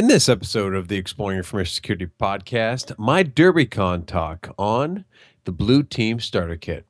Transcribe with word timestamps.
In 0.00 0.06
this 0.06 0.30
episode 0.30 0.74
of 0.74 0.88
the 0.88 0.96
Exploring 0.96 1.36
Information 1.36 1.74
Security 1.74 2.06
podcast, 2.06 2.98
my 2.98 3.22
DerbyCon 3.22 4.06
talk 4.06 4.48
on 4.58 5.04
the 5.44 5.52
Blue 5.52 5.82
Team 5.82 6.20
Starter 6.20 6.56
Kit. 6.56 6.86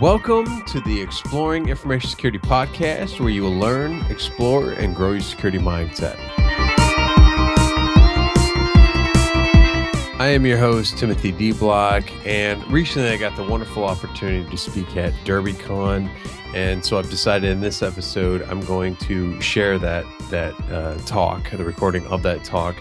Welcome 0.00 0.64
to 0.66 0.80
the 0.82 1.00
Exploring 1.02 1.68
Information 1.68 2.08
Security 2.08 2.38
podcast, 2.38 3.18
where 3.18 3.30
you 3.30 3.42
will 3.42 3.58
learn, 3.58 4.02
explore, 4.08 4.70
and 4.74 4.94
grow 4.94 5.10
your 5.10 5.20
security 5.20 5.58
mindset. 5.58 6.16
I 10.28 10.32
am 10.32 10.44
your 10.44 10.58
host, 10.58 10.98
Timothy 10.98 11.32
D. 11.32 11.52
Block, 11.52 12.04
and 12.26 12.62
recently 12.70 13.08
I 13.08 13.16
got 13.16 13.34
the 13.34 13.44
wonderful 13.44 13.84
opportunity 13.84 14.46
to 14.50 14.56
speak 14.58 14.94
at 14.94 15.14
DerbyCon 15.24 16.06
and 16.54 16.84
so 16.84 16.98
I've 16.98 17.08
decided 17.08 17.48
in 17.48 17.62
this 17.62 17.82
episode 17.82 18.42
I'm 18.42 18.60
going 18.66 18.96
to 18.96 19.40
share 19.40 19.78
that 19.78 20.04
that 20.28 20.52
uh, 20.70 20.98
talk, 21.06 21.50
the 21.50 21.64
recording 21.64 22.06
of 22.08 22.22
that 22.24 22.44
talk, 22.44 22.76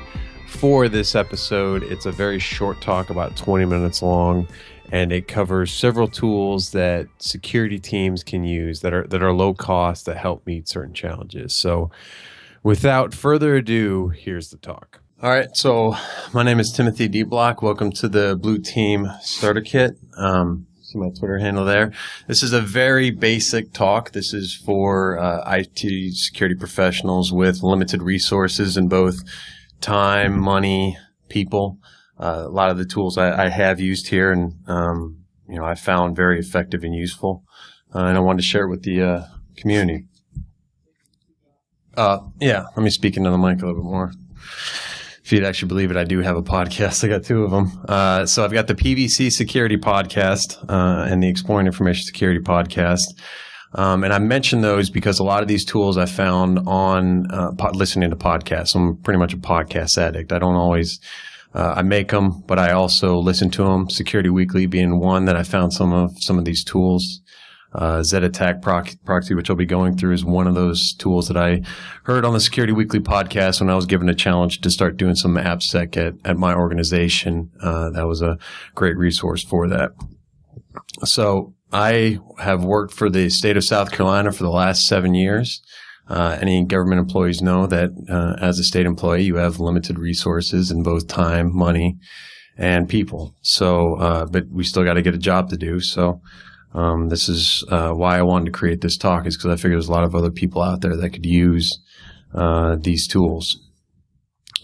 for 0.50 0.90
this 0.90 1.16
episode. 1.16 1.84
It's 1.84 2.06
a 2.06 2.12
very 2.12 2.38
short 2.38 2.82
talk, 2.82 3.10
about 3.10 3.38
20 3.38 3.64
minutes 3.64 4.02
long, 4.02 4.46
and 4.92 5.14
it 5.14 5.30
covers 5.30 5.72
several 5.72 6.10
tools 6.10 6.72
that 6.72 7.08
security 7.20 7.80
teams 7.80 8.26
can 8.26 8.44
use 8.44 8.82
that 8.82 8.94
are 8.94 9.08
that 9.08 9.24
are 9.24 9.32
low 9.32 9.54
cost 9.54 10.06
that 10.08 10.18
help 10.18 10.46
meet 10.46 10.68
certain 10.68 10.94
challenges. 10.94 11.54
So, 11.54 11.92
without 12.62 13.14
further 13.14 13.56
ado, 13.56 14.10
here's 14.10 14.50
the 14.50 14.58
talk. 14.58 15.00
All 15.20 15.32
right, 15.32 15.50
so 15.58 15.96
my 16.32 16.44
name 16.44 16.60
is 16.60 16.72
Timothy 16.72 17.08
D. 17.08 17.24
Block. 17.24 17.64
Welcome 17.64 17.92
to 17.94 18.08
the 18.08 18.36
Blue 18.36 18.60
Team 18.60 19.12
Starter 19.20 19.62
Kit. 19.62 19.98
Um, 20.16 20.68
see 20.84 21.00
my 21.00 21.10
Twitter 21.10 21.40
handle 21.40 21.66
there. 21.66 21.92
This 22.28 22.44
is 22.44 22.54
a 22.54 22.62
very 22.62 23.10
basic 23.10 23.74
talk. 23.74 24.12
This 24.12 24.32
is 24.32 24.54
for 24.54 25.18
uh, 25.18 25.42
IT 25.52 26.14
security 26.14 26.54
professionals 26.54 27.34
with 27.34 27.64
limited 27.64 28.04
resources 28.04 28.78
in 28.78 28.90
both 28.90 29.24
time, 29.82 30.40
money, 30.40 31.00
people. 31.30 31.80
Uh, 32.20 32.44
a 32.46 32.50
lot 32.50 32.70
of 32.70 32.78
the 32.78 32.86
tools 32.86 33.18
I, 33.18 33.46
I 33.46 33.50
have 33.50 33.80
used 33.80 34.10
here, 34.10 34.32
and 34.32 34.54
um, 34.68 35.24
you 35.50 35.56
know, 35.56 35.66
I 35.66 35.74
found 35.74 36.16
very 36.16 36.38
effective 36.38 36.84
and 36.84 36.94
useful, 36.94 37.44
uh, 37.96 38.04
and 38.04 38.18
I 38.18 38.20
wanted 38.20 38.44
to 38.44 38.48
share 38.48 38.66
it 38.66 38.70
with 38.70 38.84
the 38.84 39.02
uh, 39.02 39.26
community. 39.56 40.06
Uh, 41.96 42.20
yeah, 42.40 42.66
let 42.76 42.84
me 42.84 42.92
speak 42.92 43.18
into 43.18 43.32
the 43.32 43.38
mic 43.40 43.64
a 43.64 43.66
little 43.66 43.82
bit 43.82 43.90
more 43.90 44.12
if 45.28 45.34
you'd 45.34 45.44
actually 45.44 45.68
believe 45.68 45.92
it, 45.92 45.98
I 45.98 46.06
do 46.06 46.22
have 46.22 46.38
a 46.38 46.42
podcast. 46.42 47.04
I 47.04 47.10
got 47.10 47.26
two 47.26 47.44
of 47.44 47.52
them. 47.52 47.84
Uh, 47.86 48.26
so 48.26 48.46
I've 48.46 48.54
got 48.54 48.68
the 48.68 48.76
PVC 48.76 49.30
Security 49.30 49.76
Podcast 49.76 50.58
uh, 50.70 51.06
and 51.06 51.22
the 51.22 51.28
Exploring 51.28 51.68
Information 51.68 52.06
Security 52.06 52.40
Podcast. 52.40 53.04
Um, 53.74 54.06
and 54.06 54.14
I 54.14 54.20
mention 54.20 54.62
those 54.62 54.90
because 54.90 55.20
a 55.20 55.26
lot 55.26 55.42
of 55.42 55.50
these 55.50 55.66
tools 55.66 55.98
I 55.98 56.06
found 56.06 56.60
on 56.66 57.30
uh, 57.30 57.52
pod- 57.58 57.76
listening 57.76 58.10
to 58.12 58.16
podcasts. 58.16 58.74
I'm 58.74 58.96
pretty 58.96 59.20
much 59.20 59.34
a 59.34 59.38
podcast 59.38 59.98
addict. 59.98 60.32
I 60.32 60.40
don't 60.40 60.56
always, 60.56 60.98
uh, 61.54 61.74
I 61.76 61.82
make 61.82 62.12
them, 62.12 62.42
but 62.48 62.58
I 62.58 62.72
also 62.72 63.18
listen 63.18 63.50
to 63.50 63.66
them. 63.66 63.90
Security 63.90 64.30
Weekly 64.30 64.66
being 64.66 65.02
one 65.02 65.26
that 65.26 65.36
I 65.36 65.44
found 65.44 65.74
some 65.74 65.92
of 65.92 66.12
some 66.22 66.40
of 66.40 66.46
these 66.46 66.64
tools. 66.64 67.20
Uh, 67.74 68.02
Z-Attack 68.02 68.62
proxy, 68.62 69.34
which 69.34 69.50
I'll 69.50 69.56
be 69.56 69.66
going 69.66 69.98
through, 69.98 70.14
is 70.14 70.26
one 70.26 70.48
of 70.48 70.56
those 70.56 70.94
tools 70.94 71.28
that 71.28 71.38
I 71.38 71.62
heard 72.04 72.26
on 72.26 72.34
the 72.34 72.40
Security 72.40 72.74
Weekly 72.74 73.00
podcast 73.00 73.60
when 73.60 73.70
I 73.70 73.76
was 73.76 73.86
given 73.86 74.10
a 74.10 74.16
challenge 74.16 74.62
to 74.62 74.72
start 74.72 74.98
doing 74.98 75.16
some 75.16 75.36
AppSec 75.36 75.98
at, 75.98 76.14
at 76.26 76.38
my 76.38 76.54
organization. 76.54 77.52
Uh, 77.62 77.90
that 77.92 78.08
was 78.08 78.22
a 78.22 78.38
great 78.74 78.98
resource 78.98 79.44
for 79.44 79.68
that. 79.68 79.92
So 81.04 81.54
I 81.72 82.20
have 82.40 82.64
worked 82.64 82.94
for 82.94 83.10
the 83.10 83.30
state 83.30 83.58
of 83.58 83.64
South 83.64 83.92
Carolina 83.92 84.32
for 84.32 84.44
the 84.44 84.50
last 84.50 84.84
seven 84.84 85.14
years. 85.14 85.62
Uh, 86.10 86.38
any 86.40 86.64
government 86.64 87.00
employees 87.00 87.42
know 87.42 87.68
that 87.68 87.90
uh, 88.10 88.42
as 88.42 88.60
a 88.60 88.64
state 88.64 88.86
employee, 88.86 89.24
you 89.24 89.36
have 89.36 89.60
limited 89.60 90.00
resources 90.00 90.72
in 90.72 90.82
both 90.82 91.08
time, 91.08 91.54
money, 91.54 91.98
and 92.58 92.88
people. 92.88 93.36
So, 93.42 93.96
uh, 93.96 94.26
but 94.26 94.46
we 94.50 94.64
still 94.64 94.86
got 94.86 94.94
to 94.94 95.02
get 95.02 95.14
a 95.14 95.20
job 95.20 95.50
to 95.50 95.58
do. 95.58 95.82
So, 95.82 96.22
um, 96.74 97.10
this 97.10 97.30
is 97.30 97.66
uh, 97.70 97.92
why 97.92 98.18
I 98.18 98.24
wanted 98.24 98.46
to 98.46 98.52
create 98.52 98.82
this 98.82 98.98
talk 98.98 99.26
is 99.26 99.38
because 99.38 99.52
I 99.52 99.56
figured 99.56 99.78
there's 99.78 99.90
a 99.90 99.94
lot 99.94 100.04
of 100.04 100.16
other 100.16 100.32
people 100.32 100.62
out 100.62 100.82
there 100.82 100.96
that 100.96 101.10
could 101.12 101.26
use 101.26 101.80
uh, 102.34 102.76
these 102.80 103.08
tools. 103.08 103.60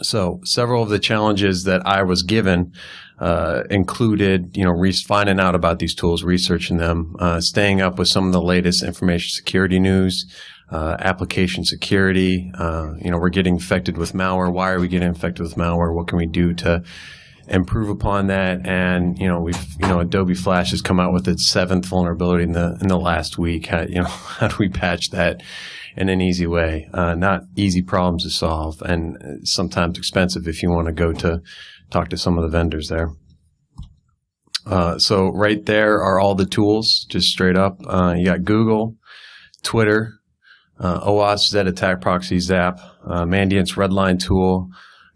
So 0.02 0.40
several 0.44 0.84
of 0.84 0.90
the 0.90 1.00
challenges 1.00 1.64
that 1.64 1.82
I 1.86 2.04
was 2.04 2.24
given 2.24 2.74
uh, 3.20 3.64
included, 3.70 4.58
you 4.58 4.66
know, 4.66 4.72
re- 4.72 4.92
finding 4.92 5.40
out 5.40 5.56
about 5.56 5.80
these 5.80 5.96
tools, 5.96 6.24
researching 6.24 6.78
them, 6.78 7.16
uh, 7.20 7.40
staying 7.40 7.82
up 7.82 7.98
with 7.98 8.08
some 8.08 8.26
of 8.28 8.34
the 8.34 8.42
latest 8.42 8.84
information 8.84 9.30
security 9.30 9.80
news, 9.80 10.26
uh, 10.72 10.98
application 11.00 11.64
security. 11.64 12.52
Uh, 12.58 12.94
you 13.00 13.12
know, 13.12 13.18
we're 13.18 13.30
getting 13.30 13.56
infected 13.56 13.98
with 13.98 14.14
malware. 14.14 14.52
Why 14.52 14.72
are 14.72 14.80
we 14.80 14.88
getting 14.88 15.08
infected 15.08 15.44
with 15.44 15.56
malware? 15.56 15.96
What 15.96 16.08
can 16.08 16.18
we 16.18 16.26
do 16.26 16.54
to 16.56 16.84
improve 17.48 17.90
upon 17.90 18.28
that. 18.28 18.66
And 18.66 19.18
you 19.20 19.28
know, 19.28 19.40
we've 19.40 19.62
you 19.80 19.88
know, 19.88 20.00
Adobe 20.00 20.34
Flash 20.34 20.72
has 20.72 20.82
come 20.82 21.00
out 21.00 21.14
with 21.14 21.28
its 21.28 21.50
seventh 21.50 21.86
vulnerability 21.86 22.44
in 22.44 22.54
the 22.54 22.78
in 22.82 22.88
the 22.88 22.98
last 22.98 23.38
week. 23.38 23.68
How, 23.68 23.82
you 23.82 24.02
know, 24.02 24.04
how 24.08 24.48
do 24.48 24.56
we 24.60 24.70
patch 24.70 25.10
that 25.12 25.42
in 25.96 26.10
an 26.10 26.22
easy 26.22 26.48
way? 26.48 26.90
Uh, 26.94 27.16
not 27.16 27.42
easy 27.56 27.82
problems 27.82 28.24
to 28.24 28.30
solve, 28.30 28.82
and 28.82 29.18
sometimes 29.44 29.98
expensive 29.98 30.48
if 30.48 30.64
you 30.64 30.70
want 30.70 30.88
to 30.88 30.94
go 30.94 31.14
to 31.14 31.42
talk 31.92 32.10
to 32.10 32.18
some 32.18 32.38
of 32.38 32.44
the 32.44 32.50
vendors 32.50 32.90
there. 32.90 33.12
Uh, 34.66 34.98
so 34.98 35.30
right 35.30 35.66
there 35.66 36.02
are 36.02 36.20
all 36.20 36.36
the 36.36 36.46
tools, 36.46 37.06
just 37.10 37.28
straight 37.28 37.58
up. 37.58 37.80
Uh, 37.86 38.14
you 38.18 38.26
got 38.26 38.44
Google, 38.44 38.96
Twitter, 39.62 40.14
uh, 40.80 41.02
OWASP, 41.02 41.50
Z-Attack 41.50 42.02
Proxy, 42.02 42.40
Zap, 42.40 42.80
uh, 43.06 43.26
Mandiant's 43.26 43.74
Redline 43.74 44.20
tool, 44.20 44.70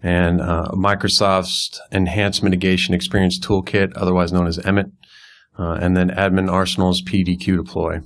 and 0.07 0.39
uh, 0.39 0.69
Microsoft's 0.71 1.81
Enhanced 1.91 2.41
Mitigation 2.41 2.93
Experience 2.93 3.37
Toolkit, 3.37 3.91
otherwise 3.97 4.31
known 4.31 4.47
as 4.47 4.57
EMET, 4.59 4.89
uh, 5.59 5.77
and 5.81 5.97
then 5.97 6.09
Admin 6.11 6.49
Arsenal's 6.49 7.01
PDQ 7.01 7.57
deploy. 7.57 7.99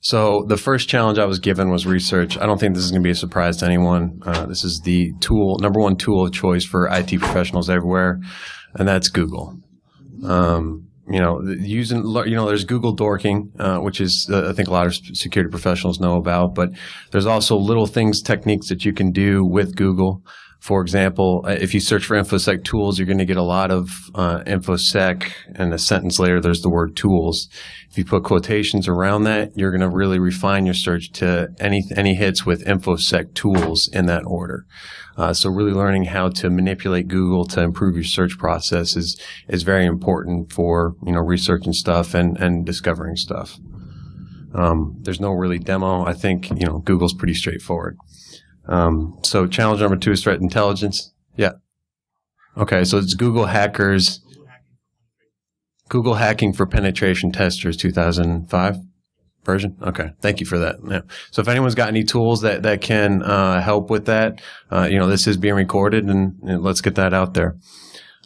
So 0.00 0.44
the 0.48 0.56
first 0.56 0.88
challenge 0.88 1.18
I 1.18 1.26
was 1.26 1.38
given 1.38 1.70
was 1.70 1.86
research. 1.86 2.36
I 2.36 2.46
don't 2.46 2.58
think 2.58 2.74
this 2.74 2.82
is 2.82 2.90
going 2.90 3.02
to 3.02 3.06
be 3.06 3.12
a 3.12 3.14
surprise 3.14 3.58
to 3.58 3.66
anyone. 3.66 4.18
Uh, 4.26 4.46
this 4.46 4.64
is 4.64 4.80
the 4.80 5.12
tool, 5.20 5.58
number 5.60 5.78
one 5.78 5.96
tool 5.96 6.26
of 6.26 6.32
choice 6.32 6.64
for 6.64 6.88
IT 6.88 7.20
professionals 7.20 7.70
everywhere, 7.70 8.20
and 8.74 8.88
that's 8.88 9.08
Google. 9.08 9.60
Um, 10.24 10.88
you 11.08 11.20
know, 11.20 11.40
using, 11.42 11.98
you 12.04 12.34
know, 12.34 12.46
there's 12.46 12.64
Google 12.64 12.92
dorking, 12.92 13.52
uh, 13.58 13.78
which 13.78 14.00
is, 14.00 14.28
uh, 14.32 14.48
I 14.48 14.52
think 14.52 14.68
a 14.68 14.72
lot 14.72 14.86
of 14.86 14.94
security 14.94 15.50
professionals 15.50 16.00
know 16.00 16.16
about, 16.16 16.54
but 16.54 16.70
there's 17.12 17.26
also 17.26 17.56
little 17.56 17.86
things, 17.86 18.20
techniques 18.20 18.68
that 18.68 18.84
you 18.84 18.92
can 18.92 19.12
do 19.12 19.44
with 19.44 19.76
Google. 19.76 20.22
For 20.66 20.80
example, 20.80 21.44
uh, 21.46 21.50
if 21.50 21.74
you 21.74 21.78
search 21.78 22.06
for 22.06 22.16
InfoSec 22.16 22.64
tools, 22.64 22.98
you're 22.98 23.06
going 23.06 23.18
to 23.18 23.24
get 23.24 23.36
a 23.36 23.42
lot 23.44 23.70
of 23.70 23.88
uh, 24.16 24.40
InfoSec, 24.40 25.30
and 25.54 25.72
a 25.72 25.78
sentence 25.78 26.18
later, 26.18 26.40
there's 26.40 26.62
the 26.62 26.68
word 26.68 26.96
tools. 26.96 27.48
If 27.88 27.96
you 27.96 28.04
put 28.04 28.24
quotations 28.24 28.88
around 28.88 29.22
that, 29.24 29.52
you're 29.54 29.70
going 29.70 29.88
to 29.88 29.96
really 29.96 30.18
refine 30.18 30.66
your 30.66 30.74
search 30.74 31.12
to 31.20 31.50
any 31.60 31.84
any 31.94 32.16
hits 32.16 32.44
with 32.44 32.64
InfoSec 32.64 33.34
tools 33.34 33.88
in 33.92 34.06
that 34.06 34.24
order. 34.26 34.66
Uh, 35.16 35.32
so 35.32 35.50
really 35.50 35.70
learning 35.70 36.06
how 36.06 36.30
to 36.30 36.50
manipulate 36.50 37.06
Google 37.06 37.44
to 37.44 37.62
improve 37.62 37.94
your 37.94 38.02
search 38.02 38.36
process 38.36 38.96
is, 38.96 39.16
is 39.46 39.62
very 39.62 39.86
important 39.86 40.52
for, 40.52 40.94
you 41.06 41.12
know, 41.12 41.20
researching 41.20 41.74
stuff 41.74 42.12
and, 42.12 42.36
and 42.38 42.66
discovering 42.66 43.14
stuff. 43.14 43.56
Um, 44.52 44.96
there's 45.02 45.20
no 45.20 45.30
really 45.30 45.60
demo. 45.60 46.04
I 46.04 46.12
think, 46.12 46.50
you 46.50 46.66
know, 46.66 46.80
Google's 46.80 47.14
pretty 47.14 47.34
straightforward. 47.34 47.98
Um, 48.68 49.18
so 49.22 49.46
challenge 49.46 49.80
number 49.80 49.96
two 49.96 50.12
is 50.12 50.22
threat 50.22 50.40
intelligence. 50.40 51.12
Yeah. 51.36 51.52
Okay. 52.56 52.84
So 52.84 52.98
it's 52.98 53.14
Google 53.14 53.46
hackers, 53.46 54.20
Google 55.88 56.14
hacking 56.14 56.52
for 56.52 56.66
penetration 56.66 57.32
testers 57.32 57.76
2005 57.76 58.76
version? 59.46 59.76
Okay. 59.80 60.10
Thank 60.20 60.40
you 60.40 60.46
for 60.46 60.58
that. 60.58 60.76
Yeah. 60.86 61.00
So 61.30 61.40
if 61.40 61.48
anyone's 61.48 61.74
got 61.74 61.88
any 61.88 62.04
tools 62.04 62.42
that, 62.42 62.64
that 62.64 62.82
can 62.82 63.22
uh, 63.22 63.62
help 63.62 63.88
with 63.88 64.06
that, 64.06 64.42
uh, 64.70 64.88
you 64.90 64.98
know, 64.98 65.06
this 65.06 65.26
is 65.26 65.38
being 65.38 65.54
recorded 65.54 66.04
and, 66.04 66.38
and 66.42 66.62
let's 66.62 66.82
get 66.82 66.96
that 66.96 67.14
out 67.14 67.32
there. 67.32 67.56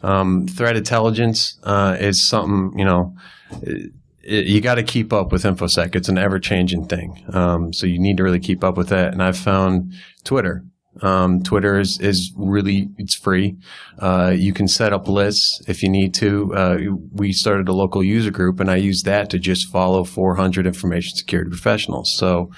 Um, 0.03 0.47
threat 0.47 0.75
intelligence 0.75 1.59
uh, 1.63 1.95
is 1.99 2.27
something, 2.27 2.77
you 2.77 2.85
know, 2.85 3.15
it, 3.61 3.91
it, 4.23 4.45
you 4.47 4.61
got 4.61 4.75
to 4.75 4.83
keep 4.83 5.13
up 5.13 5.31
with 5.31 5.43
InfoSec. 5.43 5.95
It's 5.95 6.09
an 6.09 6.17
ever 6.17 6.39
changing 6.39 6.85
thing. 6.85 7.25
Um, 7.33 7.73
so 7.73 7.85
you 7.85 7.99
need 7.99 8.17
to 8.17 8.23
really 8.23 8.39
keep 8.39 8.63
up 8.63 8.77
with 8.77 8.89
that. 8.89 9.13
And 9.13 9.21
I've 9.21 9.37
found 9.37 9.93
Twitter 10.23 10.63
um, 11.01 11.41
Twitter 11.41 11.79
is, 11.79 11.99
is 12.01 12.33
really, 12.35 12.89
it's 12.97 13.15
free. 13.15 13.57
Uh, 13.99 14.33
you 14.35 14.53
can 14.53 14.67
set 14.67 14.93
up 14.93 15.07
lists 15.07 15.61
if 15.67 15.81
you 15.81 15.89
need 15.89 16.13
to. 16.15 16.53
Uh, 16.53 16.77
we 17.13 17.31
started 17.31 17.69
a 17.69 17.73
local 17.73 18.03
user 18.03 18.31
group 18.31 18.59
and 18.59 18.69
I 18.69 18.75
use 18.75 19.03
that 19.03 19.29
to 19.29 19.39
just 19.39 19.71
follow 19.71 20.03
400 20.03 20.67
information 20.67 21.15
security 21.15 21.49
professionals. 21.49 22.13
So, 22.17 22.51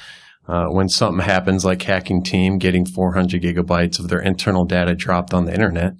uh, 0.45 0.65
when 0.65 0.89
something 0.89 1.23
happens 1.23 1.63
like 1.63 1.81
hacking 1.83 2.21
team 2.21 2.57
getting 2.57 2.85
400 2.85 3.41
gigabytes 3.41 3.97
of 3.97 4.09
their 4.09 4.19
internal 4.19 4.65
data 4.65 4.93
dropped 4.93 5.33
on 5.33 5.45
the 5.45 5.53
internet, 5.53 5.93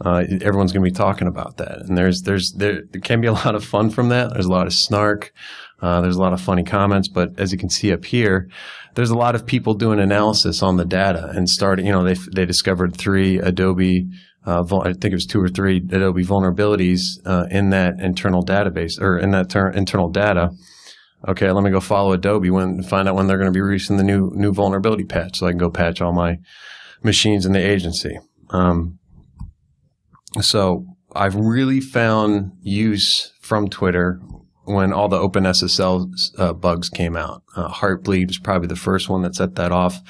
uh, 0.00 0.24
everyone's 0.40 0.72
going 0.72 0.84
to 0.84 0.90
be 0.90 0.96
talking 0.96 1.28
about 1.28 1.58
that. 1.58 1.82
And 1.82 1.96
there's, 1.96 2.22
there's, 2.22 2.52
there, 2.52 2.82
there, 2.90 3.00
can 3.00 3.20
be 3.20 3.28
a 3.28 3.32
lot 3.44 3.54
of 3.54 3.64
fun 3.64 3.90
from 3.90 4.08
that. 4.08 4.32
There's 4.32 4.46
a 4.46 4.52
lot 4.52 4.66
of 4.66 4.72
snark. 4.72 5.32
Uh, 5.80 6.00
there's 6.00 6.16
a 6.16 6.20
lot 6.20 6.32
of 6.32 6.40
funny 6.40 6.64
comments, 6.64 7.08
but 7.08 7.38
as 7.38 7.52
you 7.52 7.58
can 7.58 7.68
see 7.68 7.92
up 7.92 8.04
here, 8.04 8.48
there's 8.94 9.10
a 9.10 9.16
lot 9.16 9.34
of 9.34 9.46
people 9.46 9.74
doing 9.74 10.00
analysis 10.00 10.62
on 10.62 10.76
the 10.76 10.84
data 10.84 11.30
and 11.34 11.48
starting. 11.48 11.86
You 11.86 11.92
know, 11.92 12.04
they 12.04 12.14
they 12.32 12.46
discovered 12.46 12.96
three 12.96 13.38
Adobe. 13.38 14.06
Uh, 14.46 14.62
I 14.82 14.92
think 14.92 15.06
it 15.06 15.14
was 15.14 15.26
two 15.26 15.40
or 15.40 15.48
three 15.48 15.78
Adobe 15.78 16.22
vulnerabilities 16.22 17.00
uh, 17.24 17.46
in 17.50 17.70
that 17.70 17.98
internal 17.98 18.44
database 18.44 19.00
or 19.00 19.18
in 19.18 19.30
that 19.32 19.50
ter- 19.50 19.70
internal 19.70 20.10
data. 20.10 20.50
Okay, 21.26 21.50
let 21.50 21.64
me 21.64 21.70
go 21.70 21.80
follow 21.80 22.12
Adobe 22.12 22.50
when 22.50 22.82
find 22.82 23.08
out 23.08 23.14
when 23.14 23.26
they're 23.26 23.38
going 23.38 23.52
to 23.52 23.56
be 23.56 23.62
releasing 23.62 23.96
the 23.96 24.04
new 24.04 24.30
new 24.34 24.52
vulnerability 24.52 25.04
patch, 25.04 25.38
so 25.38 25.46
I 25.46 25.50
can 25.50 25.58
go 25.58 25.70
patch 25.70 26.00
all 26.00 26.12
my 26.12 26.38
machines 27.02 27.46
in 27.46 27.52
the 27.52 27.60
agency. 27.60 28.18
Um, 28.50 28.98
so 30.40 30.86
I've 31.14 31.36
really 31.36 31.80
found 31.80 32.52
use 32.60 33.32
from 33.40 33.68
Twitter 33.68 34.20
when 34.64 34.92
all 34.92 35.08
the 35.08 35.18
OpenSSL 35.18 36.10
uh, 36.38 36.52
bugs 36.54 36.88
came 36.88 37.16
out. 37.16 37.42
Uh, 37.54 37.68
Heartbleed 37.68 38.28
was 38.28 38.38
probably 38.38 38.68
the 38.68 38.76
first 38.76 39.08
one 39.08 39.22
that 39.22 39.34
set 39.34 39.54
that 39.56 39.72
off. 39.72 40.00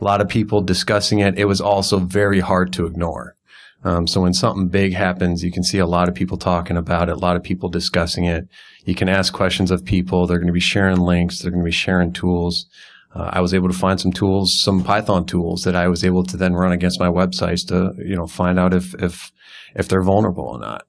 A 0.00 0.04
lot 0.04 0.20
of 0.20 0.28
people 0.28 0.60
discussing 0.60 1.20
it. 1.20 1.38
It 1.38 1.44
was 1.44 1.60
also 1.60 1.98
very 1.98 2.40
hard 2.40 2.72
to 2.74 2.86
ignore. 2.86 3.36
Um, 3.84 4.06
so 4.06 4.20
when 4.20 4.34
something 4.34 4.68
big 4.68 4.94
happens, 4.94 5.42
you 5.42 5.50
can 5.50 5.62
see 5.62 5.78
a 5.78 5.86
lot 5.86 6.08
of 6.08 6.14
people 6.14 6.36
talking 6.36 6.76
about 6.76 7.08
it, 7.08 7.12
a 7.12 7.18
lot 7.18 7.36
of 7.36 7.42
people 7.42 7.68
discussing 7.68 8.24
it. 8.24 8.48
You 8.84 8.94
can 8.94 9.08
ask 9.08 9.32
questions 9.32 9.70
of 9.70 9.84
people. 9.84 10.26
They're 10.26 10.38
going 10.38 10.46
to 10.46 10.52
be 10.52 10.60
sharing 10.60 10.98
links. 10.98 11.40
They're 11.40 11.50
going 11.50 11.62
to 11.62 11.68
be 11.68 11.72
sharing 11.72 12.12
tools. 12.12 12.66
Uh, 13.14 13.30
I 13.32 13.40
was 13.40 13.52
able 13.52 13.68
to 13.68 13.74
find 13.74 14.00
some 14.00 14.12
tools, 14.12 14.60
some 14.62 14.82
Python 14.82 15.26
tools 15.26 15.64
that 15.64 15.76
I 15.76 15.88
was 15.88 16.04
able 16.04 16.24
to 16.24 16.36
then 16.36 16.54
run 16.54 16.72
against 16.72 17.00
my 17.00 17.08
websites 17.08 17.66
to, 17.68 17.92
you 18.02 18.16
know, 18.16 18.26
find 18.26 18.58
out 18.58 18.72
if, 18.72 18.94
if, 18.94 19.32
if 19.74 19.88
they're 19.88 20.02
vulnerable 20.02 20.44
or 20.44 20.58
not. 20.58 20.84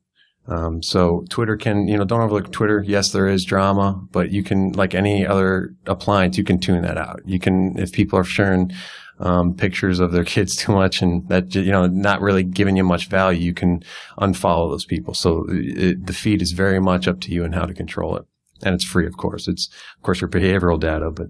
Um, 0.47 0.81
so 0.83 1.25
Twitter 1.29 1.55
can, 1.55 1.87
you 1.87 1.97
know, 1.97 2.03
don't 2.03 2.21
overlook 2.21 2.51
Twitter. 2.51 2.83
Yes, 2.85 3.11
there 3.11 3.27
is 3.27 3.45
drama, 3.45 4.01
but 4.11 4.31
you 4.31 4.43
can, 4.43 4.73
like 4.73 4.93
any 4.93 5.25
other 5.25 5.73
appliance, 5.85 6.37
you 6.37 6.43
can 6.43 6.59
tune 6.59 6.81
that 6.81 6.97
out. 6.97 7.21
You 7.25 7.39
can, 7.39 7.77
if 7.77 7.91
people 7.91 8.19
are 8.19 8.25
sharing, 8.25 8.71
um, 9.19 9.53
pictures 9.53 9.99
of 9.99 10.11
their 10.11 10.23
kids 10.35 10.55
too 10.55 10.73
much 10.73 11.01
and 11.01 11.27
that, 11.29 11.55
you 11.55 11.71
know, 11.71 11.87
not 11.87 12.21
really 12.21 12.43
giving 12.43 12.75
you 12.75 12.83
much 12.83 13.07
value, 13.07 13.39
you 13.39 13.53
can 13.53 13.83
unfollow 14.17 14.69
those 14.69 14.85
people. 14.85 15.13
So 15.13 15.45
it, 15.49 16.05
the 16.05 16.13
feed 16.13 16.41
is 16.41 16.51
very 16.51 16.79
much 16.79 17.07
up 17.07 17.21
to 17.21 17.31
you 17.31 17.43
and 17.43 17.55
how 17.55 17.65
to 17.65 17.73
control 17.73 18.17
it. 18.17 18.25
And 18.63 18.75
it's 18.75 18.85
free, 18.85 19.05
of 19.05 19.17
course. 19.17 19.47
It's, 19.47 19.69
of 19.97 20.03
course, 20.03 20.21
your 20.21 20.29
behavioral 20.29 20.79
data, 20.79 21.11
but 21.11 21.27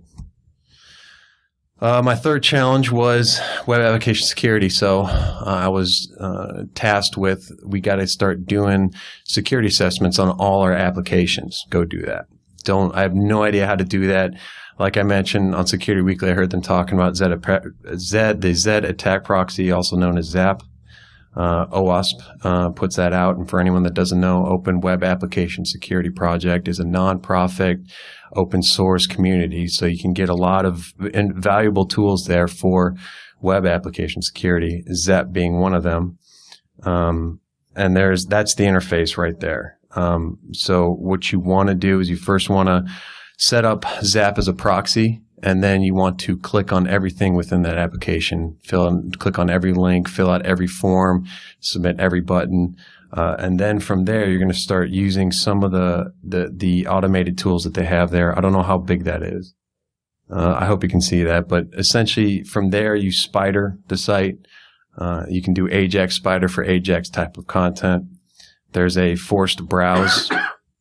uh, 1.83 2.01
my 2.01 2.15
third 2.15 2.41
challenge 2.41 2.91
was 2.91 3.41
web 3.67 3.81
application 3.81 4.25
security. 4.25 4.69
So 4.69 5.01
uh, 5.01 5.43
I 5.45 5.67
was 5.67 6.15
uh, 6.17 6.63
tasked 6.75 7.17
with 7.17 7.51
we 7.65 7.81
got 7.81 7.97
to 7.97 8.07
start 8.07 8.45
doing 8.45 8.93
security 9.25 9.67
assessments 9.67 10.17
on 10.17 10.29
all 10.29 10.61
our 10.61 10.71
applications. 10.71 11.61
Go 11.69 11.83
do 11.83 12.01
that. 12.03 12.27
Don't 12.63 12.95
I 12.95 13.01
have 13.01 13.13
no 13.13 13.43
idea 13.43 13.67
how 13.67 13.75
to 13.75 13.83
do 13.83 14.07
that. 14.07 14.31
Like 14.79 14.95
I 14.95 15.03
mentioned 15.03 15.53
on 15.53 15.67
Security 15.67 16.01
Weekly, 16.01 16.31
I 16.31 16.33
heard 16.33 16.49
them 16.49 16.61
talking 16.61 16.97
about 16.97 17.17
Z, 17.17 17.25
Z 17.95 18.33
the 18.37 18.53
Z 18.53 18.71
attack 18.71 19.25
proxy, 19.25 19.69
also 19.69 19.97
known 19.97 20.17
as 20.17 20.29
ZAP. 20.29 20.63
Uh, 21.35 21.65
OWASP 21.67 22.21
uh, 22.43 22.69
puts 22.69 22.95
that 22.95 23.11
out. 23.11 23.37
And 23.37 23.49
for 23.49 23.59
anyone 23.59 23.83
that 23.83 23.95
doesn't 23.95 24.19
know, 24.19 24.45
Open 24.45 24.81
Web 24.81 25.03
Application 25.03 25.65
Security 25.65 26.09
Project 26.09 26.67
is 26.67 26.79
a 26.79 26.83
nonprofit 26.83 27.77
open 28.35 28.61
source 28.61 29.07
community. 29.07 29.67
So 29.67 29.85
you 29.85 29.97
can 29.99 30.13
get 30.13 30.29
a 30.29 30.35
lot 30.35 30.65
of 30.65 30.93
valuable 30.99 31.85
tools 31.85 32.25
there 32.27 32.47
for 32.47 32.95
web 33.41 33.65
application 33.65 34.21
security, 34.21 34.83
ZAP 34.93 35.31
being 35.31 35.59
one 35.59 35.73
of 35.73 35.83
them. 35.83 36.17
Um, 36.83 37.39
and 37.75 37.95
there's, 37.95 38.25
that's 38.25 38.55
the 38.55 38.65
interface 38.65 39.17
right 39.17 39.39
there. 39.39 39.79
Um, 39.95 40.37
so 40.53 40.89
what 40.89 41.31
you 41.31 41.39
want 41.39 41.69
to 41.69 41.75
do 41.75 41.99
is 41.99 42.09
you 42.09 42.15
first 42.15 42.49
want 42.49 42.67
to 42.67 42.83
set 43.37 43.65
up 43.65 43.85
ZAP 44.03 44.37
as 44.37 44.47
a 44.47 44.53
proxy 44.53 45.22
and 45.43 45.61
then 45.61 45.81
you 45.83 45.93
want 45.93 46.19
to 46.19 46.37
click 46.37 46.71
on 46.71 46.87
everything 46.87 47.35
within 47.35 47.63
that 47.63 47.77
application, 47.77 48.57
fill 48.63 48.87
in, 48.87 49.11
click 49.11 49.37
on 49.37 49.49
every 49.49 49.73
link, 49.73 50.07
fill 50.07 50.29
out 50.29 50.45
every 50.45 50.67
form, 50.67 51.25
submit 51.59 51.99
every 51.99 52.21
button. 52.21 52.77
Uh, 53.11 53.35
and 53.37 53.59
then 53.59 53.79
from 53.79 54.05
there, 54.05 54.27
you're 54.27 54.39
going 54.39 54.49
to 54.49 54.57
start 54.57 54.89
using 54.89 55.33
some 55.33 55.61
of 55.61 55.71
the, 55.71 56.13
the, 56.23 56.49
the 56.55 56.87
automated 56.87 57.37
tools 57.37 57.65
that 57.65 57.73
they 57.73 57.83
have 57.83 58.09
there. 58.09 58.35
I 58.35 58.41
don't 58.41 58.53
know 58.53 58.63
how 58.63 58.77
big 58.77 59.03
that 59.03 59.21
is. 59.21 59.53
Uh, 60.31 60.55
I 60.57 60.65
hope 60.65 60.81
you 60.81 60.89
can 60.89 61.01
see 61.01 61.23
that, 61.23 61.49
but 61.49 61.67
essentially 61.73 62.43
from 62.43 62.69
there, 62.69 62.95
you 62.95 63.11
spider 63.11 63.77
the 63.87 63.97
site. 63.97 64.37
Uh, 64.97 65.25
you 65.27 65.41
can 65.41 65.53
do 65.53 65.67
Ajax 65.69 66.15
spider 66.15 66.47
for 66.47 66.63
Ajax 66.63 67.09
type 67.09 67.37
of 67.37 67.47
content. 67.47 68.05
There's 68.71 68.97
a 68.97 69.17
forced 69.17 69.67
browse, 69.67 70.31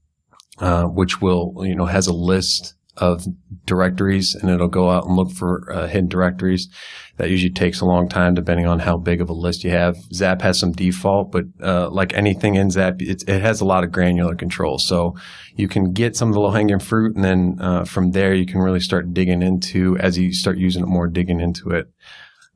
uh, 0.59 0.85
which 0.85 1.21
will, 1.21 1.53
you 1.67 1.75
know, 1.75 1.87
has 1.87 2.07
a 2.07 2.15
list 2.15 2.75
of 2.97 3.25
directories 3.65 4.35
and 4.35 4.51
it'll 4.51 4.69
go 4.69 4.91
out 4.91 5.07
and 5.07 5.17
look 5.17 5.31
for 5.31 5.71
uh, 5.73 5.87
hidden 5.87 6.09
directories. 6.09 6.69
That 7.17 7.31
usually 7.31 7.53
takes 7.53 7.81
a 7.81 7.87
long 7.87 8.09
time 8.09 8.35
depending 8.35 8.67
on 8.67 8.81
how 8.81 8.97
big 8.97 9.21
of 9.21 9.31
a 9.31 9.35
list 9.35 9.65
you 9.65 9.71
have. 9.71 9.97
Zap 10.13 10.43
has 10.43 10.59
some 10.59 10.73
default, 10.73 11.31
but 11.31 11.45
uh, 11.63 11.89
like 11.91 12.13
anything 12.15 12.55
in 12.55 12.71
Zap, 12.71 13.01
it, 13.01 13.27
it, 13.27 13.41
has 13.41 13.61
a 13.61 13.65
lot 13.65 13.85
of 13.85 13.93
granular 13.93 14.35
control. 14.35 14.79
So 14.79 15.17
you 15.57 15.69
can 15.69 15.93
get 15.93 16.17
some 16.17 16.29
of 16.29 16.35
the 16.35 16.41
low 16.41 16.51
hanging 16.51 16.79
fruit 16.79 17.15
and 17.15 17.25
then 17.25 17.57
uh, 17.61 17.85
from 17.85 18.11
there 18.11 18.35
you 18.35 18.47
can 18.47 18.61
really 18.61 18.81
start 18.81 19.15
digging 19.15 19.43
into, 19.43 19.97
as 19.99 20.19
you 20.19 20.33
start 20.33 20.59
using 20.59 20.83
it 20.83 20.89
more, 20.89 21.07
digging 21.07 21.41
into 21.41 21.71
it. 21.71 21.87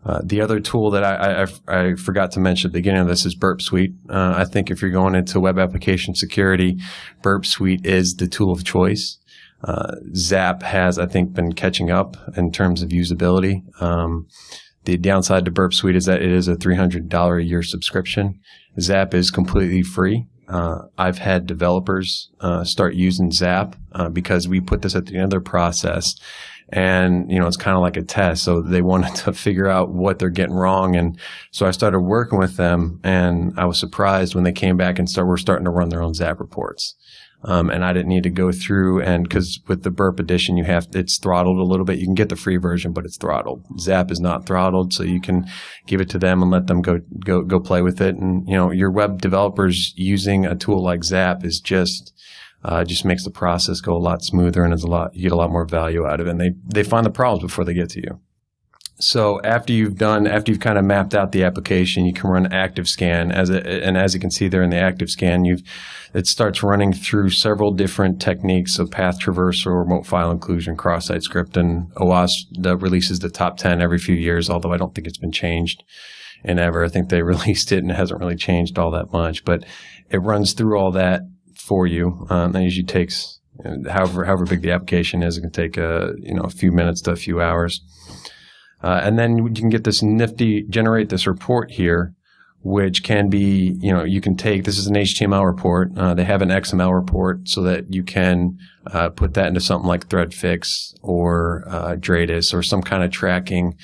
Uh, 0.05 0.21
the 0.23 0.41
other 0.41 0.61
tool 0.61 0.91
that 0.93 1.03
I, 1.03 1.43
I, 1.43 1.88
I, 1.88 1.94
forgot 1.97 2.31
to 2.33 2.41
mention 2.41 2.69
at 2.69 2.73
the 2.73 2.79
beginning 2.79 3.00
of 3.00 3.09
this 3.09 3.27
is 3.27 3.35
Burp 3.35 3.61
Suite. 3.61 3.93
Uh, 4.09 4.35
I 4.37 4.44
think 4.44 4.71
if 4.71 4.81
you're 4.81 4.93
going 4.93 5.17
into 5.17 5.41
web 5.41 5.59
application 5.59 6.15
security, 6.15 6.79
Burp 7.23 7.44
Suite 7.44 7.85
is 7.85 8.15
the 8.15 8.29
tool 8.29 8.53
of 8.53 8.62
choice. 8.62 9.19
Uh, 9.66 9.96
Zap 10.14 10.62
has, 10.62 10.98
I 10.98 11.06
think, 11.06 11.34
been 11.34 11.52
catching 11.52 11.90
up 11.90 12.16
in 12.36 12.52
terms 12.52 12.82
of 12.82 12.90
usability. 12.90 13.62
Um, 13.82 14.28
the 14.84 14.96
downside 14.96 15.44
to 15.44 15.50
Burp 15.50 15.74
Suite 15.74 15.96
is 15.96 16.06
that 16.06 16.22
it 16.22 16.30
is 16.30 16.46
a 16.46 16.54
$300 16.54 17.40
a 17.40 17.44
year 17.44 17.62
subscription. 17.62 18.38
Zap 18.80 19.12
is 19.12 19.32
completely 19.32 19.82
free. 19.82 20.28
Uh, 20.48 20.82
I've 20.96 21.18
had 21.18 21.46
developers 21.46 22.30
uh, 22.40 22.62
start 22.62 22.94
using 22.94 23.32
Zap 23.32 23.74
uh, 23.92 24.08
because 24.08 24.46
we 24.46 24.60
put 24.60 24.82
this 24.82 24.94
at 24.94 25.06
the 25.06 25.16
end 25.16 25.24
of 25.24 25.30
their 25.30 25.40
process, 25.40 26.14
and 26.68 27.30
you 27.30 27.40
know 27.40 27.48
it's 27.48 27.56
kind 27.56 27.76
of 27.76 27.82
like 27.82 27.96
a 27.96 28.02
test. 28.02 28.44
So 28.44 28.62
they 28.62 28.82
wanted 28.92 29.16
to 29.16 29.32
figure 29.32 29.66
out 29.66 29.90
what 29.90 30.20
they're 30.20 30.30
getting 30.30 30.54
wrong, 30.54 30.94
and 30.94 31.18
so 31.50 31.66
I 31.66 31.72
started 31.72 32.00
working 32.00 32.38
with 32.38 32.56
them, 32.56 33.00
and 33.02 33.58
I 33.58 33.64
was 33.64 33.78
surprised 33.80 34.36
when 34.36 34.44
they 34.44 34.52
came 34.52 34.76
back 34.76 35.00
and 35.00 35.08
start 35.10 35.26
were 35.26 35.36
starting 35.36 35.64
to 35.64 35.70
run 35.70 35.88
their 35.88 36.02
own 36.02 36.14
Zap 36.14 36.38
reports. 36.38 36.94
Um, 37.46 37.70
and 37.70 37.84
I 37.84 37.93
didn't 37.93 38.08
need 38.08 38.25
to 38.25 38.31
go 38.31 38.50
through 38.50 39.02
and 39.02 39.22
because 39.22 39.60
with 39.69 39.84
the 39.84 39.90
burp 39.93 40.19
edition, 40.19 40.56
you 40.56 40.64
have, 40.64 40.88
it's 40.94 41.16
throttled 41.16 41.58
a 41.58 41.62
little 41.62 41.87
bit. 41.87 42.00
You 42.00 42.04
can 42.04 42.16
get 42.16 42.28
the 42.28 42.34
free 42.34 42.56
version, 42.56 42.92
but 42.92 43.04
it's 43.04 43.16
throttled. 43.16 43.64
Zap 43.78 44.11
is 44.11 44.18
not 44.18 44.47
throttled. 44.47 44.92
So 44.92 45.04
you 45.04 45.21
can 45.21 45.47
give 45.87 46.00
it 46.00 46.11
to 46.11 46.18
them 46.18 46.42
and 46.42 46.50
let 46.50 46.66
them 46.66 46.82
go, 46.82 47.00
go, 47.25 47.42
go 47.42 47.61
play 47.61 47.82
with 47.82 48.00
it. 48.00 48.16
And, 48.16 48.49
you 48.49 48.56
know, 48.56 48.73
your 48.73 48.90
web 48.90 49.23
developers 49.23 49.94
using 49.97 50.44
a 50.44 50.56
tool 50.56 50.82
like 50.82 51.04
Zap 51.04 51.44
is 51.44 51.61
just, 51.61 52.12
uh, 52.64 52.82
just 52.85 53.04
makes 53.04 53.23
the 53.23 53.30
process 53.30 53.80
go 53.80 53.94
a 53.94 53.99
lot 53.99 54.25
smoother 54.25 54.64
and 54.64 54.75
is 54.75 54.82
a 54.82 54.88
lot, 54.88 55.14
you 55.14 55.23
get 55.23 55.32
a 55.32 55.37
lot 55.37 55.52
more 55.52 55.66
value 55.66 56.04
out 56.04 56.21
of 56.21 56.26
it. 56.26 56.30
And 56.30 56.40
they, 56.40 56.50
they 56.64 56.82
find 56.82 57.06
the 57.06 57.11
problems 57.11 57.44
before 57.44 57.64
they 57.64 57.75
get 57.75 57.90
to 57.90 58.00
you. 58.00 58.21
So 58.99 59.43
after 59.43 59.75
you've 59.75 59.97
done, 59.97 60.26
after 60.26 60.50
you've 60.50 60.61
kind 60.61 60.79
of 60.79 60.85
mapped 60.85 61.15
out 61.15 61.33
the 61.33 61.45
application, 61.45 62.07
you 62.07 62.15
can 62.15 62.31
run 62.31 62.50
active 62.50 62.88
scan 62.88 63.31
as 63.31 63.50
a, 63.50 63.85
and 63.85 63.97
as 63.97 64.15
you 64.15 64.21
can 64.21 64.31
see 64.31 64.49
there 64.49 64.62
in 64.62 64.71
the 64.71 64.79
active 64.79 65.11
scan, 65.11 65.45
you've, 65.45 65.62
it 66.15 66.26
starts 66.26 66.62
running 66.62 66.95
through 66.95 67.29
several 67.29 67.73
different 67.73 68.23
techniques 68.23 68.79
of 68.79 68.91
path 68.91 69.21
traversal, 69.21 69.79
remote 69.79 70.07
file 70.07 70.31
inclusion, 70.31 70.76
cross-site 70.76 71.23
script, 71.23 71.59
and 71.59 71.93
OWASP 71.97 72.62
that 72.62 72.79
releases 72.79 73.19
the 73.19 73.29
top 73.29 73.59
10 73.59 73.83
every 73.83 73.99
few 73.99 74.15
years, 74.15 74.49
although 74.49 74.73
I 74.73 74.79
don't 74.79 74.95
think 74.95 75.07
it's 75.07 75.19
been 75.19 75.33
changed 75.33 75.85
in 76.43 76.59
ever. 76.59 76.83
I 76.83 76.88
think 76.88 77.11
they 77.11 77.23
released 77.23 77.73
it 77.73 77.79
and 77.79 77.91
it 77.91 77.97
hasn't 77.97 78.21
really 78.21 78.37
changed 78.37 78.79
all 78.79 78.91
that 78.93 79.12
much, 79.12 79.45
but 79.45 79.62
it 80.09 80.19
runs 80.19 80.55
through 80.55 80.79
all 80.79 80.93
that 80.93 81.21
for 81.55 81.87
you. 81.87 82.26
Um, 82.31 82.53
that 82.53 82.62
usually 82.62 82.87
takes, 82.87 83.41
however, 83.91 84.25
however 84.25 84.47
big 84.47 84.62
the 84.62 84.71
application 84.71 85.23
is, 85.23 85.37
it 85.37 85.43
can 85.43 85.50
take 85.50 85.76
a, 85.76 86.15
you 86.17 86.33
know, 86.33 86.45
a 86.45 86.50
few 86.50 86.73
minutes 86.73 87.03
to 87.03 87.11
a 87.11 87.17
few 87.17 87.43
hours. 87.43 87.83
Uh, 88.83 89.00
and 89.02 89.18
then 89.18 89.38
you 89.38 89.50
can 89.52 89.68
get 89.68 89.85
this 89.85 90.02
nifty, 90.02 90.62
generate 90.64 91.09
this 91.09 91.26
report 91.26 91.71
here, 91.71 92.14
which 92.62 93.02
can 93.02 93.28
be, 93.28 93.76
you 93.80 93.92
know, 93.92 94.04
you 94.04 94.21
can 94.21 94.37
take, 94.37 94.64
this 94.64 94.78
is 94.78 94.87
an 94.87 94.95
HTML 94.95 95.45
report. 95.47 95.97
Uh, 95.97 96.14
they 96.14 96.25
have 96.25 96.42
an 96.42 96.49
XML 96.49 96.95
report 96.95 97.49
so 97.49 97.62
that 97.62 97.92
you 97.92 98.02
can 98.02 98.59
uh, 98.92 99.09
put 99.09 99.35
that 99.35 99.47
into 99.47 99.61
something 99.61 99.88
like 99.88 100.09
ThreadFix 100.09 100.95
or 101.02 101.64
uh, 101.68 101.97
Dradis 101.97 102.52
or 102.52 102.62
some 102.62 102.83
kind 102.83 103.02
of 103.02 103.11
tracking 103.11 103.76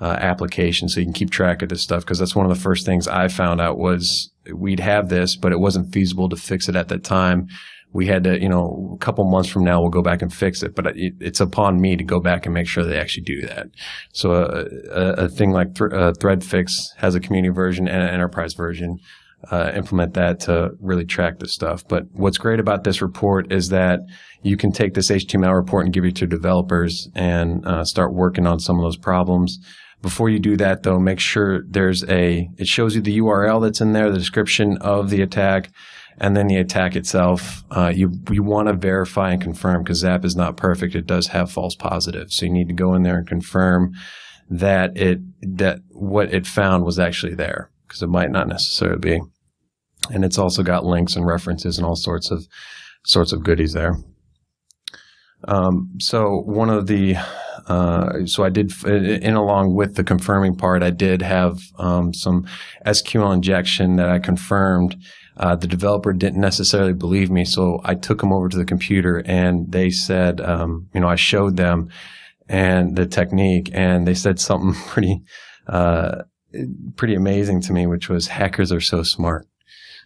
uh, 0.00 0.16
application 0.20 0.88
so 0.88 1.00
you 1.00 1.06
can 1.06 1.12
keep 1.12 1.30
track 1.30 1.62
of 1.62 1.68
this 1.68 1.82
stuff. 1.82 2.06
Cause 2.06 2.18
that's 2.18 2.36
one 2.36 2.46
of 2.46 2.56
the 2.56 2.62
first 2.62 2.86
things 2.86 3.08
I 3.08 3.28
found 3.28 3.60
out 3.60 3.78
was 3.78 4.30
we'd 4.52 4.80
have 4.80 5.08
this, 5.08 5.34
but 5.34 5.52
it 5.52 5.58
wasn't 5.58 5.92
feasible 5.92 6.28
to 6.28 6.36
fix 6.36 6.68
it 6.68 6.76
at 6.76 6.88
that 6.88 7.04
time 7.04 7.48
we 7.92 8.06
had 8.06 8.24
to, 8.24 8.40
you 8.40 8.48
know, 8.48 8.92
a 8.94 8.98
couple 8.98 9.24
months 9.24 9.48
from 9.48 9.64
now, 9.64 9.80
we'll 9.80 9.90
go 9.90 10.02
back 10.02 10.22
and 10.22 10.32
fix 10.32 10.62
it. 10.62 10.74
But 10.74 10.96
it, 10.96 11.14
it's 11.20 11.40
upon 11.40 11.80
me 11.80 11.96
to 11.96 12.04
go 12.04 12.20
back 12.20 12.46
and 12.46 12.54
make 12.54 12.66
sure 12.66 12.84
they 12.84 12.98
actually 12.98 13.24
do 13.24 13.42
that. 13.42 13.68
So 14.12 14.32
uh, 14.32 14.64
a, 14.90 15.24
a, 15.24 15.28
thing 15.28 15.52
like 15.52 15.74
th- 15.74 15.92
uh, 15.92 16.12
ThreadFix 16.20 16.70
has 16.96 17.14
a 17.14 17.20
community 17.20 17.52
version 17.52 17.88
and 17.88 18.02
an 18.02 18.08
enterprise 18.10 18.54
version. 18.54 18.98
uh, 19.50 19.70
implement 19.74 20.14
that 20.14 20.40
to 20.40 20.70
really 20.80 21.04
track 21.04 21.38
this 21.38 21.54
stuff. 21.54 21.86
But 21.86 22.04
what's 22.12 22.38
great 22.38 22.60
about 22.60 22.84
this 22.84 23.00
report 23.00 23.52
is 23.52 23.68
that 23.68 24.00
you 24.42 24.56
can 24.56 24.72
take 24.72 24.94
this 24.94 25.10
HTML 25.10 25.54
report 25.54 25.84
and 25.84 25.94
give 25.94 26.04
it 26.04 26.16
to 26.16 26.26
developers 26.26 27.08
and 27.14 27.64
uh, 27.66 27.84
start 27.84 28.14
working 28.14 28.46
on 28.46 28.58
some 28.58 28.76
of 28.76 28.82
those 28.82 28.96
problems. 28.96 29.58
Before 30.02 30.28
you 30.28 30.38
do 30.38 30.56
that, 30.58 30.82
though, 30.84 30.98
make 30.98 31.18
sure 31.18 31.62
there's 31.68 32.04
a, 32.08 32.48
it 32.56 32.66
shows 32.66 32.94
you 32.94 33.00
the 33.00 33.18
URL 33.18 33.62
that's 33.62 33.80
in 33.80 33.92
there, 33.92 34.10
the 34.10 34.18
description 34.18 34.76
of 34.80 35.10
the 35.10 35.22
attack, 35.22 35.70
and 36.20 36.36
then 36.36 36.46
the 36.46 36.56
attack 36.56 36.96
itself. 36.96 37.64
Uh, 37.70 37.92
you, 37.94 38.12
you 38.30 38.42
want 38.42 38.68
to 38.68 38.74
verify 38.74 39.32
and 39.32 39.42
confirm 39.42 39.82
because 39.82 39.98
Zap 39.98 40.24
is 40.24 40.36
not 40.36 40.56
perfect. 40.56 40.94
It 40.94 41.06
does 41.06 41.28
have 41.28 41.50
false 41.50 41.74
positives. 41.74 42.36
So 42.36 42.46
you 42.46 42.52
need 42.52 42.68
to 42.68 42.74
go 42.74 42.94
in 42.94 43.02
there 43.02 43.18
and 43.18 43.26
confirm 43.26 43.92
that 44.50 44.96
it, 44.96 45.20
that 45.56 45.80
what 45.90 46.32
it 46.32 46.46
found 46.46 46.84
was 46.84 46.98
actually 46.98 47.34
there 47.34 47.70
because 47.86 48.02
it 48.02 48.08
might 48.08 48.30
not 48.30 48.48
necessarily 48.48 48.98
be. 48.98 49.20
And 50.10 50.24
it's 50.24 50.38
also 50.38 50.62
got 50.62 50.84
links 50.84 51.16
and 51.16 51.26
references 51.26 51.78
and 51.78 51.86
all 51.86 51.96
sorts 51.96 52.30
of, 52.30 52.46
sorts 53.04 53.32
of 53.32 53.44
goodies 53.44 53.72
there. 53.72 53.96
Um, 55.46 55.94
so 56.00 56.42
one 56.44 56.70
of 56.70 56.88
the 56.88 57.16
uh, 57.68 58.24
so 58.24 58.44
I 58.44 58.48
did, 58.48 58.72
in 58.84 59.34
along 59.34 59.74
with 59.74 59.94
the 59.96 60.04
confirming 60.04 60.56
part, 60.56 60.82
I 60.82 60.90
did 60.90 61.20
have 61.20 61.58
um, 61.78 62.14
some 62.14 62.46
SQL 62.86 63.34
injection 63.34 63.96
that 63.96 64.08
I 64.08 64.18
confirmed. 64.18 64.96
Uh, 65.38 65.54
the 65.54 65.68
developer 65.68 66.12
didn't 66.12 66.40
necessarily 66.40 66.92
believe 66.92 67.30
me, 67.30 67.44
so 67.44 67.80
I 67.84 67.94
took 67.94 68.20
them 68.20 68.32
over 68.32 68.48
to 68.48 68.56
the 68.56 68.64
computer 68.64 69.22
and 69.24 69.70
they 69.70 69.90
said, 69.90 70.40
um, 70.40 70.88
you 70.92 71.00
know, 71.00 71.08
I 71.08 71.14
showed 71.14 71.56
them 71.56 71.90
and 72.48 72.96
the 72.96 73.06
technique, 73.06 73.70
and 73.72 74.06
they 74.06 74.14
said 74.14 74.40
something 74.40 74.74
pretty, 74.88 75.22
uh, 75.66 76.22
pretty 76.96 77.14
amazing 77.14 77.60
to 77.62 77.72
me, 77.72 77.86
which 77.86 78.08
was 78.08 78.28
hackers 78.28 78.72
are 78.72 78.80
so 78.80 79.02
smart. 79.02 79.46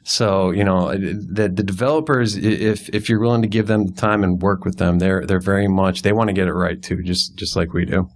So 0.04 0.50
you 0.50 0.64
know 0.64 0.92
the 0.92 1.48
the 1.48 1.62
developers, 1.62 2.36
if 2.36 2.88
if 2.88 3.08
you're 3.08 3.20
willing 3.20 3.42
to 3.42 3.48
give 3.48 3.68
them 3.68 3.86
the 3.86 3.92
time 3.92 4.24
and 4.24 4.42
work 4.42 4.64
with 4.64 4.78
them, 4.78 4.98
they're 4.98 5.24
they're 5.24 5.38
very 5.38 5.68
much 5.68 6.02
they 6.02 6.12
want 6.12 6.28
to 6.28 6.34
get 6.34 6.48
it 6.48 6.52
right 6.52 6.82
too, 6.82 7.02
just 7.04 7.36
just 7.36 7.54
like 7.54 7.72
we 7.72 7.84
do. 7.84 8.08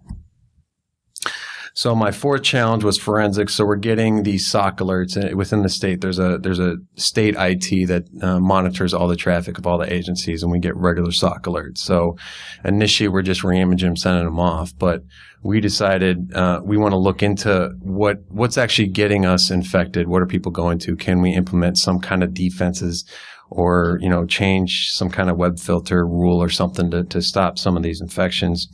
So 1.87 1.95
my 1.95 2.11
fourth 2.11 2.43
challenge 2.43 2.83
was 2.83 2.99
forensics. 2.99 3.55
So 3.55 3.65
we're 3.65 3.77
getting 3.77 4.25
these 4.25 4.51
SOC 4.51 4.79
alerts 4.79 5.35
within 5.35 5.63
the 5.63 5.69
state. 5.69 6.01
There's 6.01 6.19
a 6.19 6.37
there's 6.37 6.59
a 6.59 6.79
state 6.97 7.37
IT 7.39 7.87
that 7.87 8.09
uh, 8.21 8.41
monitors 8.41 8.93
all 8.93 9.07
the 9.07 9.15
traffic 9.15 9.57
of 9.57 9.69
all 9.69 9.79
the 9.79 9.93
agencies, 9.93 10.43
and 10.43 10.51
we 10.51 10.59
get 10.59 10.75
regular 10.75 11.13
SOC 11.13 11.45
alerts. 11.45 11.79
So 11.79 12.17
initially 12.65 13.09
we're 13.09 13.23
just 13.23 13.43
reimaging 13.43 13.83
them, 13.83 13.97
sending 13.97 14.25
them 14.25 14.41
off, 14.41 14.73
but 14.77 15.03
we 15.45 15.61
decided 15.61 16.35
uh, 16.35 16.61
we 16.65 16.77
want 16.77 16.91
to 16.91 16.99
look 16.99 17.23
into 17.23 17.71
what 17.79 18.17
what's 18.31 18.59
actually 18.59 18.89
getting 18.89 19.25
us 19.25 19.53
infected. 19.53 20.09
What 20.09 20.23
are 20.23 20.27
people 20.27 20.51
going 20.51 20.81
to? 20.81 20.97
Can 20.97 21.23
we 21.23 21.35
implement 21.35 21.79
some 21.79 22.01
kind 22.01 22.25
of 22.25 22.35
defenses? 22.35 23.09
Or, 23.49 24.01
you 24.03 24.09
know, 24.09 24.27
change 24.27 24.89
some 24.91 25.09
kind 25.09 25.31
of 25.31 25.37
web 25.37 25.61
filter 25.61 26.05
rule 26.05 26.43
or 26.43 26.49
something 26.49 26.91
to, 26.91 27.05
to 27.05 27.23
stop 27.23 27.61
some 27.61 27.77
of 27.77 27.85
these 27.85 28.01
infections. 28.01 28.67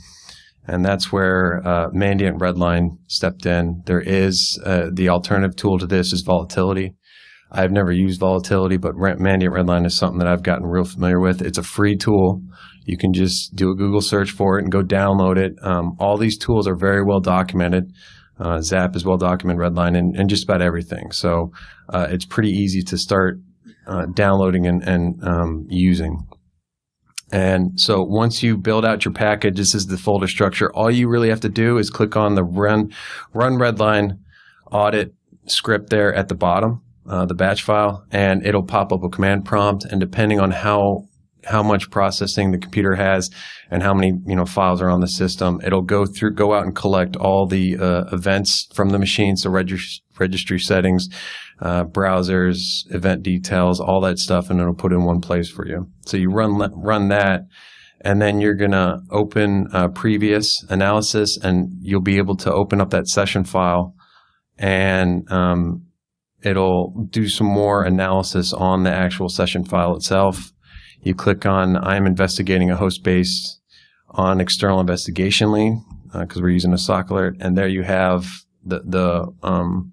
And 0.67 0.85
that's 0.85 1.11
where 1.11 1.61
uh, 1.65 1.91
Mandiant 1.91 2.39
Redline 2.39 2.99
stepped 3.09 3.47
in. 3.47 3.83
There 3.87 4.01
is 4.01 4.61
uh, 4.65 4.91
the 4.93 5.09
alternative 5.09 5.57
tool 5.57 5.79
to 5.79 5.87
this 5.87 6.13
is 6.13 6.23
volatility. 6.23 6.95
I've 7.51 7.73
never 7.73 7.93
used 7.93 8.21
volatility, 8.21 8.77
but 8.77 8.95
Mandiant 8.95 9.53
Redline 9.53 9.85
is 9.85 9.97
something 9.97 10.19
that 10.21 10.29
I've 10.29 10.43
gotten 10.43 10.65
real 10.65 10.85
familiar 10.85 11.21
with. 11.21 11.43
It's 11.43 11.59
a 11.59 11.63
free 11.63 11.97
tool. 11.97 12.41
You 12.85 12.97
can 12.97 13.13
just 13.13 13.55
do 13.55 13.71
a 13.71 13.77
Google 13.77 14.01
search 14.01 14.31
for 14.31 14.59
it 14.59 14.63
and 14.63 14.73
go 14.73 14.83
download 14.83 15.37
it. 15.37 15.53
Um, 15.63 15.97
all 15.99 16.17
these 16.17 16.39
tools 16.39 16.67
are 16.67 16.77
very 16.77 17.05
well 17.05 17.21
documented. 17.21 17.93
Uh, 18.39 18.61
Zap 18.61 18.97
is 18.97 19.05
well 19.05 19.19
documented, 19.19 19.61
Redline, 19.61 19.97
and, 19.97 20.17
and 20.17 20.29
just 20.31 20.45
about 20.45 20.63
everything. 20.63 21.13
So 21.13 21.51
uh, 21.93 22.07
it's 22.11 22.25
pretty 22.25 22.51
easy 22.51 22.83
to 22.83 22.97
start 22.97 23.39
uh, 23.87 24.07
downloading 24.15 24.67
and, 24.67 24.83
and 24.83 25.23
um, 25.23 25.67
using. 25.69 26.27
And 27.33 27.81
so 27.81 28.03
once 28.03 28.43
you 28.43 28.59
build 28.59 28.85
out 28.85 29.07
your 29.07 29.15
package, 29.15 29.57
this 29.57 29.75
is 29.75 29.87
the 29.87 29.97
folder 29.97 30.29
structure. 30.29 30.71
All 30.75 30.91
you 30.91 31.09
really 31.09 31.31
have 31.31 31.41
to 31.41 31.49
do 31.49 31.79
is 31.79 31.89
click 31.89 32.15
on 32.15 32.35
the 32.35 32.45
run, 32.45 32.93
run 33.33 33.55
redline 33.55 34.19
audit 34.71 35.15
script 35.47 35.89
there 35.89 36.15
at 36.15 36.29
the 36.29 36.35
bottom, 36.35 36.83
uh, 37.09 37.25
the 37.25 37.35
batch 37.35 37.63
file, 37.63 38.05
and 38.13 38.47
it'll 38.47 38.63
pop 38.63 38.93
up 38.93 39.03
a 39.03 39.09
command 39.09 39.47
prompt. 39.47 39.87
And 39.87 39.99
depending 39.99 40.41
on 40.41 40.51
how, 40.51 41.09
how 41.45 41.63
much 41.63 41.91
processing 41.91 42.51
the 42.51 42.59
computer 42.59 42.95
has 42.95 43.31
and 43.71 43.83
how 43.83 43.95
many, 43.95 44.13
you 44.27 44.37
know, 44.37 44.45
files 44.45 44.81
are 44.83 44.91
on 44.91 45.01
the 45.01 45.07
system, 45.07 45.61
it'll 45.65 45.83
go 45.83 46.07
through, 46.07 46.35
go 46.35 46.55
out 46.55 46.65
and 46.65 46.77
collect 46.77 47.17
all 47.17 47.47
the, 47.47 47.77
uh, 47.77 48.05
events 48.13 48.69
from 48.75 48.91
the 48.91 48.99
machine. 48.99 49.37
So 49.37 49.51
registry, 49.51 50.05
registry 50.19 50.59
settings, 50.59 51.09
uh, 51.61 51.85
browsers, 51.85 52.59
event 52.91 53.23
details, 53.23 53.81
all 53.81 54.01
that 54.03 54.19
stuff, 54.19 54.51
and 54.51 54.61
it'll 54.61 54.75
put 54.75 54.93
in 54.93 55.05
one 55.05 55.21
place 55.21 55.49
for 55.49 55.67
you. 55.67 55.87
So 56.07 56.17
you 56.17 56.31
run 56.31 56.59
run 56.75 57.09
that, 57.09 57.43
and 58.01 58.21
then 58.21 58.41
you're 58.41 58.57
gonna 58.57 58.99
open 59.11 59.69
uh, 59.73 59.89
previous 59.89 60.65
analysis, 60.69 61.39
and 61.43 61.71
you'll 61.81 62.03
be 62.03 62.19
able 62.19 62.37
to 62.39 62.53
open 62.53 62.81
up 62.81 62.91
that 62.91 63.07
session 63.07 63.45
file, 63.45 63.95
and 64.59 65.31
um, 65.31 65.87
it'll 66.43 67.07
do 67.11 67.29
some 67.29 67.47
more 67.47 67.85
analysis 67.85 68.53
on 68.53 68.83
the 68.83 68.91
actual 68.91 69.29
session 69.29 69.65
file 69.65 69.95
itself. 69.95 70.53
You 71.03 71.15
click 71.15 71.45
on 71.47 71.77
I'm 71.77 72.07
investigating 72.07 72.71
a 72.71 72.77
host 72.77 73.03
based 73.03 73.61
on 74.11 74.41
external 74.41 74.81
investigation 74.81 75.53
lien 75.53 75.85
because 76.13 76.39
uh, 76.39 76.43
we're 76.43 76.51
using 76.51 76.73
a 76.73 76.79
SOC 76.79 77.11
alert, 77.11 77.37
and 77.41 77.57
there 77.57 77.69
you 77.69 77.83
have 77.83 78.27
the 78.65 78.81
the 78.85 79.33
um, 79.43 79.93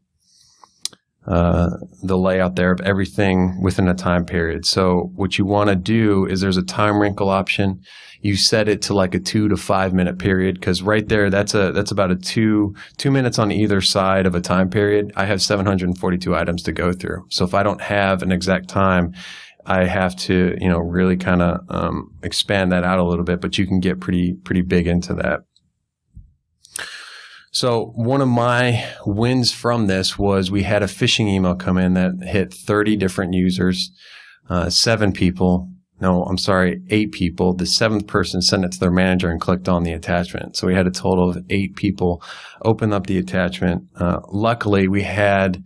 uh, 1.25 1.69
the 2.01 2.17
layout 2.17 2.55
there 2.55 2.71
of 2.71 2.81
everything 2.81 3.61
within 3.61 3.87
a 3.87 3.93
time 3.93 4.25
period. 4.25 4.65
So 4.65 5.11
what 5.15 5.37
you 5.37 5.45
want 5.45 5.69
to 5.69 5.75
do 5.75 6.25
is 6.25 6.41
there's 6.41 6.57
a 6.57 6.63
time 6.63 6.99
wrinkle 6.99 7.29
option. 7.29 7.81
You 8.21 8.35
set 8.35 8.67
it 8.67 8.81
to 8.83 8.93
like 8.93 9.13
a 9.13 9.19
two 9.19 9.47
to 9.47 9.55
five 9.55 9.93
minute 9.93 10.17
period 10.17 10.55
because 10.55 10.81
right 10.81 11.07
there 11.07 11.29
that's 11.29 11.53
a 11.53 11.71
that's 11.71 11.91
about 11.91 12.11
a 12.11 12.15
two 12.15 12.75
two 12.97 13.11
minutes 13.11 13.39
on 13.39 13.51
either 13.51 13.79
side 13.79 14.25
of 14.25 14.35
a 14.35 14.41
time 14.41 14.69
period. 14.69 15.13
I 15.15 15.25
have 15.25 15.41
742 15.41 16.35
items 16.35 16.63
to 16.63 16.71
go 16.71 16.93
through. 16.93 17.25
So 17.29 17.45
if 17.45 17.53
I 17.53 17.63
don't 17.63 17.81
have 17.81 18.21
an 18.21 18.31
exact 18.31 18.67
time, 18.67 19.13
I 19.65 19.85
have 19.85 20.15
to 20.17 20.55
you 20.59 20.69
know 20.69 20.79
really 20.79 21.17
kind 21.17 21.41
of 21.41 21.61
um, 21.69 22.15
expand 22.23 22.71
that 22.71 22.83
out 22.83 22.99
a 22.99 23.03
little 23.03 23.25
bit. 23.25 23.41
But 23.41 23.57
you 23.57 23.67
can 23.67 23.79
get 23.79 23.99
pretty 23.99 24.33
pretty 24.33 24.61
big 24.61 24.87
into 24.87 25.13
that. 25.15 25.41
So 27.51 27.91
one 27.95 28.21
of 28.21 28.27
my 28.27 28.87
wins 29.05 29.51
from 29.51 29.87
this 29.87 30.19
was 30.19 30.51
we 30.51 30.63
had 30.63 30.83
a 30.83 30.87
phishing 30.87 31.27
email 31.27 31.55
come 31.55 31.77
in 31.77 31.93
that 31.95 32.11
hit 32.21 32.53
30 32.53 32.95
different 32.95 33.33
users, 33.33 33.91
uh, 34.49 34.69
seven 34.69 35.11
people. 35.11 35.69
No, 35.99 36.23
I'm 36.23 36.37
sorry, 36.37 36.81
eight 36.89 37.11
people. 37.11 37.53
The 37.53 37.65
seventh 37.65 38.07
person 38.07 38.41
sent 38.41 38.63
it 38.63 38.71
to 38.73 38.79
their 38.79 38.91
manager 38.91 39.29
and 39.29 39.41
clicked 39.41 39.67
on 39.67 39.83
the 39.83 39.91
attachment. 39.91 40.55
So 40.55 40.67
we 40.67 40.75
had 40.75 40.87
a 40.87 40.91
total 40.91 41.29
of 41.29 41.43
eight 41.49 41.75
people 41.75 42.23
open 42.63 42.93
up 42.93 43.07
the 43.07 43.17
attachment. 43.17 43.83
Uh, 43.95 44.19
luckily, 44.29 44.87
we 44.87 45.01
had 45.01 45.63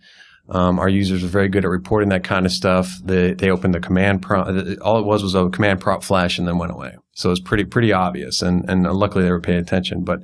um, 0.49 0.79
our 0.79 0.89
users 0.89 1.23
are 1.23 1.27
very 1.27 1.47
good 1.47 1.63
at 1.63 1.69
reporting 1.69 2.09
that 2.09 2.23
kind 2.23 2.45
of 2.45 2.51
stuff. 2.51 2.93
They, 3.03 3.33
they 3.33 3.49
opened 3.49 3.73
the 3.73 3.79
command 3.79 4.21
prompt. 4.21 4.79
All 4.81 4.99
it 4.99 5.05
was 5.05 5.23
was 5.23 5.35
a 5.35 5.49
command 5.49 5.79
prompt 5.79 6.03
flash 6.03 6.37
and 6.37 6.47
then 6.47 6.57
went 6.57 6.73
away. 6.73 6.95
So 7.13 7.29
it 7.29 7.31
was 7.31 7.39
pretty 7.39 7.63
pretty 7.63 7.93
obvious. 7.93 8.41
And 8.41 8.69
and 8.69 8.83
luckily 8.83 9.23
they 9.23 9.31
were 9.31 9.39
paying 9.39 9.59
attention. 9.59 10.03
But 10.03 10.19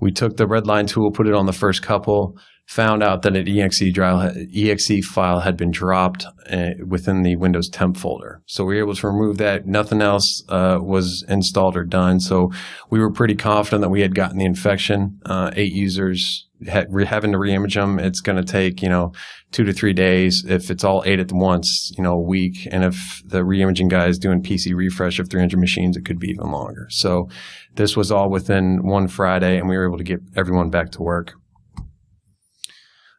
we 0.00 0.12
took 0.12 0.36
the 0.36 0.46
redline 0.46 0.86
tool, 0.86 1.10
put 1.10 1.26
it 1.26 1.34
on 1.34 1.46
the 1.46 1.52
first 1.52 1.82
couple, 1.82 2.38
found 2.66 3.02
out 3.02 3.22
that 3.22 3.36
an 3.36 3.48
exe, 3.48 3.92
drive, 3.92 4.36
exe 4.54 5.06
file 5.06 5.40
had 5.40 5.56
been 5.56 5.70
dropped 5.70 6.26
uh, 6.50 6.70
within 6.86 7.22
the 7.22 7.36
Windows 7.36 7.68
temp 7.68 7.96
folder. 7.96 8.42
So 8.46 8.64
we 8.64 8.74
were 8.74 8.82
able 8.82 8.94
to 8.94 9.06
remove 9.06 9.38
that. 9.38 9.66
Nothing 9.66 10.02
else 10.02 10.42
uh, 10.48 10.78
was 10.82 11.24
installed 11.28 11.76
or 11.76 11.84
done. 11.84 12.18
So 12.18 12.50
we 12.90 12.98
were 12.98 13.12
pretty 13.12 13.36
confident 13.36 13.82
that 13.82 13.90
we 13.90 14.00
had 14.00 14.16
gotten 14.16 14.38
the 14.38 14.44
infection. 14.44 15.20
Uh, 15.24 15.52
eight 15.54 15.72
users 15.72 16.48
had, 16.66 16.88
having 17.06 17.32
to 17.32 17.38
reimage 17.38 17.74
them. 17.74 18.00
It's 18.00 18.20
going 18.20 18.36
to 18.36 18.44
take, 18.44 18.82
you 18.82 18.88
know, 18.88 19.12
two 19.52 19.62
to 19.62 19.72
three 19.72 19.92
days. 19.92 20.44
If 20.46 20.68
it's 20.68 20.82
all 20.82 21.04
eight 21.06 21.20
at 21.20 21.30
once, 21.30 21.92
you 21.96 22.02
know, 22.02 22.14
a 22.14 22.26
week. 22.26 22.66
And 22.72 22.82
if 22.82 23.22
the 23.24 23.42
reimaging 23.42 23.88
guy 23.88 24.08
is 24.08 24.18
doing 24.18 24.42
PC 24.42 24.74
refresh 24.74 25.20
of 25.20 25.30
300 25.30 25.58
machines, 25.60 25.96
it 25.96 26.04
could 26.04 26.18
be 26.18 26.28
even 26.28 26.50
longer. 26.50 26.88
So 26.90 27.28
this 27.76 27.96
was 27.96 28.10
all 28.10 28.28
within 28.28 28.80
one 28.82 29.06
Friday 29.06 29.56
and 29.56 29.68
we 29.68 29.76
were 29.76 29.86
able 29.86 29.98
to 29.98 30.04
get 30.04 30.20
everyone 30.34 30.70
back 30.70 30.90
to 30.92 31.02
work. 31.02 31.34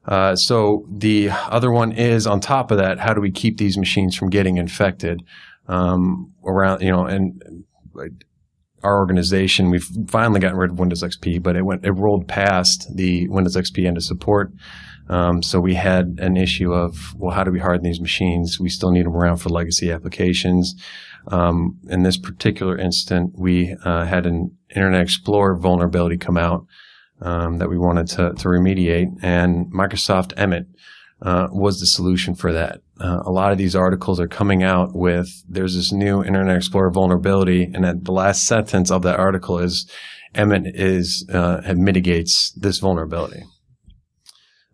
Uh, 0.08 0.36
so 0.36 0.86
the 0.90 1.30
other 1.30 1.72
one 1.72 1.92
is 1.92 2.26
on 2.26 2.40
top 2.40 2.72
of 2.72 2.78
that, 2.78 3.00
how 3.00 3.14
do 3.14 3.22
we 3.22 3.32
keep 3.32 3.58
these 3.58 3.78
machines 3.78 4.16
from 4.16 4.30
getting 4.30 4.58
infected? 4.58 5.22
Um, 5.68 6.34
around, 6.46 6.82
you 6.82 6.92
know, 6.92 7.06
and 7.06 7.66
our 8.84 8.98
organization, 8.98 9.70
we've 9.70 9.88
finally 10.08 10.40
gotten 10.40 10.58
rid 10.58 10.72
of 10.72 10.80
Windows 10.80 11.04
XP, 11.04 11.44
but 11.44 11.58
it 11.58 11.64
went, 11.64 11.86
it 11.86 11.92
rolled 11.92 12.28
past 12.28 12.88
the 12.96 13.28
Windows 13.28 13.58
XP 13.58 13.86
end 13.86 13.98
of 13.98 14.04
support. 14.04 14.54
Um, 15.10 15.42
so 15.42 15.60
we 15.60 15.76
had 15.76 16.20
an 16.20 16.38
issue 16.38 16.74
of, 16.74 17.16
well, 17.18 17.34
how 17.34 17.44
do 17.44 17.52
we 17.52 17.60
harden 17.60 17.84
these 17.84 18.00
machines? 18.00 18.60
We 18.60 18.70
still 18.70 18.92
need 18.92 19.06
them 19.06 19.16
around 19.16 19.38
for 19.38 19.50
legacy 19.50 19.92
applications. 19.92 20.74
Um, 21.30 21.80
in 21.90 22.04
this 22.04 22.18
particular 22.18 22.78
instant, 22.78 23.32
we 23.38 23.76
uh, 23.84 24.06
had 24.06 24.26
an 24.26 24.58
Internet 24.74 25.02
Explorer 25.02 25.58
vulnerability 25.58 26.18
come 26.18 26.38
out 26.38 26.66
um, 27.22 27.58
that 27.58 27.70
we 27.70 27.78
wanted 27.78 28.08
to, 28.08 28.34
to 28.34 28.48
remediate. 28.48 29.08
And 29.22 29.72
Microsoft 29.72 30.34
EMET 30.36 30.66
uh, 31.22 31.48
was 31.52 31.80
the 31.80 31.88
solution 31.88 32.36
for 32.36 32.54
that. 32.54 32.82
Uh, 33.00 33.20
a 33.26 33.32
lot 33.32 33.52
of 33.52 33.58
these 33.58 33.76
articles 33.76 34.20
are 34.20 34.28
coming 34.28 34.64
out 34.64 34.90
with 34.94 35.28
there's 35.48 35.76
this 35.76 35.92
new 35.92 36.24
Internet 36.24 36.58
Explorer 36.58 36.92
vulnerability, 36.92 37.70
and 37.74 37.86
at 37.86 38.04
the 38.04 38.12
last 38.12 38.46
sentence 38.46 38.92
of 38.92 39.04
that 39.04 39.20
article 39.20 39.60
is 39.60 39.90
EMET 40.36 40.72
is 40.74 41.28
uh, 41.34 41.62
mitigates 41.76 42.52
this 42.56 42.80
vulnerability. 42.80 43.44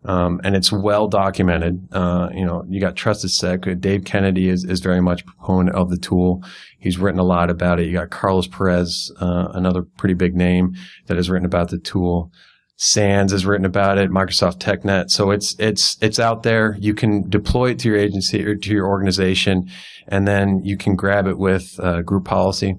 Um, 0.06 0.40
and 0.44 0.54
it's 0.54 0.70
well 0.70 1.08
documented. 1.08 1.88
Uh, 1.90 2.28
you 2.34 2.44
know, 2.44 2.64
you 2.68 2.80
got 2.80 2.94
TrustedSec. 2.94 3.80
Dave 3.80 4.04
Kennedy 4.04 4.48
is, 4.48 4.64
is 4.64 4.80
very 4.80 5.00
much 5.00 5.22
a 5.22 5.24
proponent 5.24 5.74
of 5.74 5.90
the 5.90 5.96
tool. 5.96 6.42
He's 6.78 6.98
written 6.98 7.20
a 7.20 7.24
lot 7.24 7.48
about 7.48 7.80
it. 7.80 7.86
You 7.86 7.94
got 7.94 8.10
Carlos 8.10 8.46
Perez, 8.46 9.10
uh, 9.20 9.48
another 9.54 9.82
pretty 9.82 10.14
big 10.14 10.34
name 10.34 10.74
that 11.06 11.16
has 11.16 11.30
written 11.30 11.46
about 11.46 11.70
the 11.70 11.78
tool. 11.78 12.30
SANS 12.76 13.32
has 13.32 13.46
written 13.46 13.64
about 13.64 13.98
it. 13.98 14.10
Microsoft 14.10 14.58
TechNet. 14.58 15.10
So 15.10 15.30
it's 15.30 15.54
it's 15.58 15.96
it's 16.02 16.18
out 16.18 16.42
there. 16.42 16.76
You 16.80 16.92
can 16.92 17.28
deploy 17.30 17.70
it 17.70 17.78
to 17.80 17.88
your 17.88 17.96
agency 17.96 18.44
or 18.44 18.56
to 18.56 18.70
your 18.72 18.86
organization, 18.86 19.70
and 20.08 20.26
then 20.26 20.60
you 20.64 20.76
can 20.76 20.96
grab 20.96 21.26
it 21.26 21.38
with 21.38 21.78
uh, 21.80 22.02
group 22.02 22.24
policy 22.24 22.76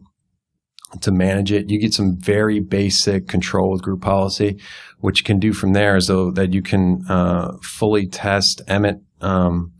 to 1.02 1.12
manage 1.12 1.52
it. 1.52 1.70
You 1.70 1.80
get 1.80 1.94
some 1.94 2.18
very 2.18 2.60
basic 2.60 3.28
control 3.28 3.72
with 3.72 3.82
group 3.82 4.02
policy. 4.02 4.60
What 5.00 5.18
you 5.18 5.24
can 5.24 5.40
do 5.40 5.54
from 5.54 5.74
there 5.74 5.96
is 5.96 6.08
though 6.08 6.32
that 6.32 6.54
you 6.54 6.62
can 6.62 7.04
uh, 7.10 7.58
fully 7.62 8.08
test 8.08 8.62
EMET 8.68 9.02
um, 9.22 9.74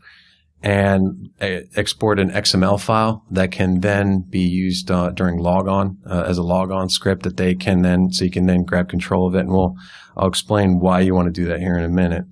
and 0.62 1.30
uh, 1.40 1.60
export 1.76 2.18
an 2.18 2.30
XML 2.30 2.80
file 2.80 3.24
that 3.30 3.52
can 3.52 3.80
then 3.80 4.24
be 4.28 4.40
used 4.40 4.90
uh, 4.90 5.10
during 5.10 5.38
logon 5.38 5.98
uh, 6.08 6.24
as 6.26 6.38
a 6.38 6.42
logon 6.42 6.88
script 6.88 7.22
that 7.22 7.36
they 7.36 7.54
can 7.54 7.82
then 7.82 8.10
so 8.10 8.24
you 8.24 8.30
can 8.30 8.46
then 8.46 8.64
grab 8.64 8.88
control 8.88 9.28
of 9.28 9.34
it. 9.34 9.40
And 9.40 9.50
we'll 9.50 9.74
I'll 10.16 10.28
explain 10.28 10.78
why 10.80 11.00
you 11.00 11.14
want 11.14 11.26
to 11.26 11.40
do 11.40 11.46
that 11.48 11.60
here 11.60 11.76
in 11.76 11.84
a 11.84 11.88
minute. 11.88 12.24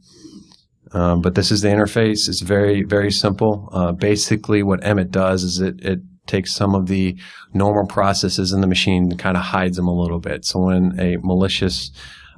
Um, 0.93 1.21
but 1.21 1.35
this 1.35 1.51
is 1.51 1.61
the 1.61 1.69
interface. 1.69 2.29
It's 2.29 2.41
very 2.41 2.83
very 2.83 3.11
simple. 3.11 3.69
Uh, 3.73 3.93
basically, 3.93 4.63
what 4.63 4.81
EMET 4.81 5.11
does 5.11 5.43
is 5.43 5.61
it 5.61 5.81
it 5.81 5.99
takes 6.27 6.55
some 6.55 6.75
of 6.75 6.87
the 6.87 7.17
normal 7.53 7.87
processes 7.87 8.53
in 8.53 8.61
the 8.61 8.67
machine 8.67 9.05
and 9.05 9.19
kind 9.19 9.37
of 9.37 9.43
hides 9.43 9.77
them 9.77 9.89
a 9.89 9.95
little 9.95 10.21
bit. 10.21 10.45
So 10.45 10.61
when 10.61 10.99
a 10.99 11.17
malicious 11.23 11.91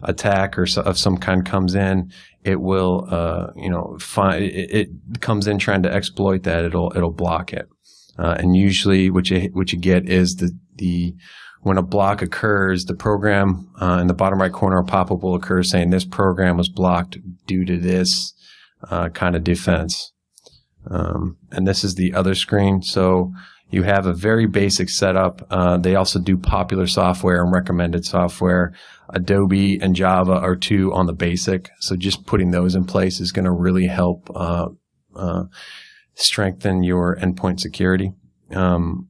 attack 0.03 0.59
or 0.59 0.67
so, 0.67 0.83
of 0.83 0.99
some 0.99 1.17
kind 1.17 1.45
comes 1.45 1.75
in, 1.75 2.11
it 2.45 2.61
will, 2.61 3.07
uh, 3.11 3.49
you 3.57 3.71
know, 3.71 3.97
find 4.01 4.45
it, 4.45 4.71
it, 4.71 5.21
comes 5.21 5.47
in 5.47 5.59
trying 5.59 5.83
to 5.83 5.93
exploit 5.93 6.45
that. 6.45 6.65
It'll 6.65 6.93
it'll 6.95 7.13
block 7.13 7.53
it, 7.53 7.69
uh, 8.19 8.37
and 8.39 8.55
usually 8.55 9.11
what 9.11 9.31
you 9.31 9.51
what 9.53 9.73
you 9.73 9.79
get 9.79 10.09
is 10.09 10.37
the 10.37 10.53
the 10.77 11.15
when 11.63 11.79
a 11.79 11.83
block 11.83 12.23
occurs, 12.23 12.85
the 12.85 12.95
program 12.95 13.69
uh, 13.81 13.99
in 14.01 14.07
the 14.07 14.15
bottom 14.15 14.41
right 14.41 14.53
corner, 14.53 14.79
a 14.79 14.85
pop-up 14.85 15.25
will 15.25 15.35
occur 15.35 15.65
saying 15.65 15.91
this 15.91 16.05
program 16.05 16.57
was 16.57 16.69
blocked 16.69 17.19
due 17.47 17.65
to 17.65 17.77
this 17.77 18.35
uh, 18.89 19.09
kind 19.09 19.35
of 19.35 19.43
defense. 19.43 20.13
Um, 20.89 21.39
and 21.51 21.67
this 21.67 21.83
is 21.83 21.97
the 21.97 22.15
other 22.15 22.37
screen. 22.37 22.83
So 22.83 23.33
you 23.71 23.83
have 23.83 24.07
a 24.07 24.13
very 24.13 24.47
basic 24.47 24.89
setup. 24.89 25.47
Uh, 25.51 25.77
they 25.77 25.97
also 25.97 26.21
do 26.21 26.37
popular 26.37 26.87
software 26.87 27.43
and 27.43 27.53
recommended 27.53 28.05
software. 28.05 28.73
Adobe 29.11 29.79
and 29.81 29.97
Java 29.97 30.33
are 30.33 30.57
two 30.57 30.93
on 30.93 31.07
the 31.07 31.13
basic. 31.13 31.71
So 31.81 31.97
just 31.97 32.27
putting 32.27 32.51
those 32.51 32.75
in 32.75 32.85
place 32.85 33.21
is 33.21 33.33
going 33.33 33.45
to 33.45 33.51
really 33.51 33.87
help 33.87 34.31
uh, 34.35 34.69
uh, 35.15 35.45
strengthen 36.15 36.83
your 36.83 37.17
endpoint 37.17 37.61
security. 37.61 38.13
Um, 38.53 39.09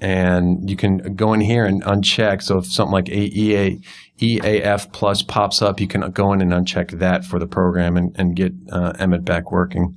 and 0.00 0.68
you 0.68 0.76
can 0.76 1.14
go 1.14 1.32
in 1.32 1.40
here 1.40 1.64
and 1.64 1.82
uncheck. 1.84 2.42
So 2.42 2.58
if 2.58 2.66
something 2.66 2.92
like 2.92 3.08
EA, 3.08 3.80
EAF 4.18 4.92
plus 4.92 5.22
pops 5.22 5.62
up, 5.62 5.80
you 5.80 5.86
can 5.86 6.10
go 6.10 6.32
in 6.32 6.42
and 6.42 6.52
uncheck 6.52 6.98
that 6.98 7.24
for 7.24 7.38
the 7.38 7.46
program 7.46 7.96
and, 7.96 8.14
and 8.18 8.34
get 8.34 8.52
uh, 8.72 8.92
EMET 8.94 9.24
back 9.24 9.52
working. 9.52 9.96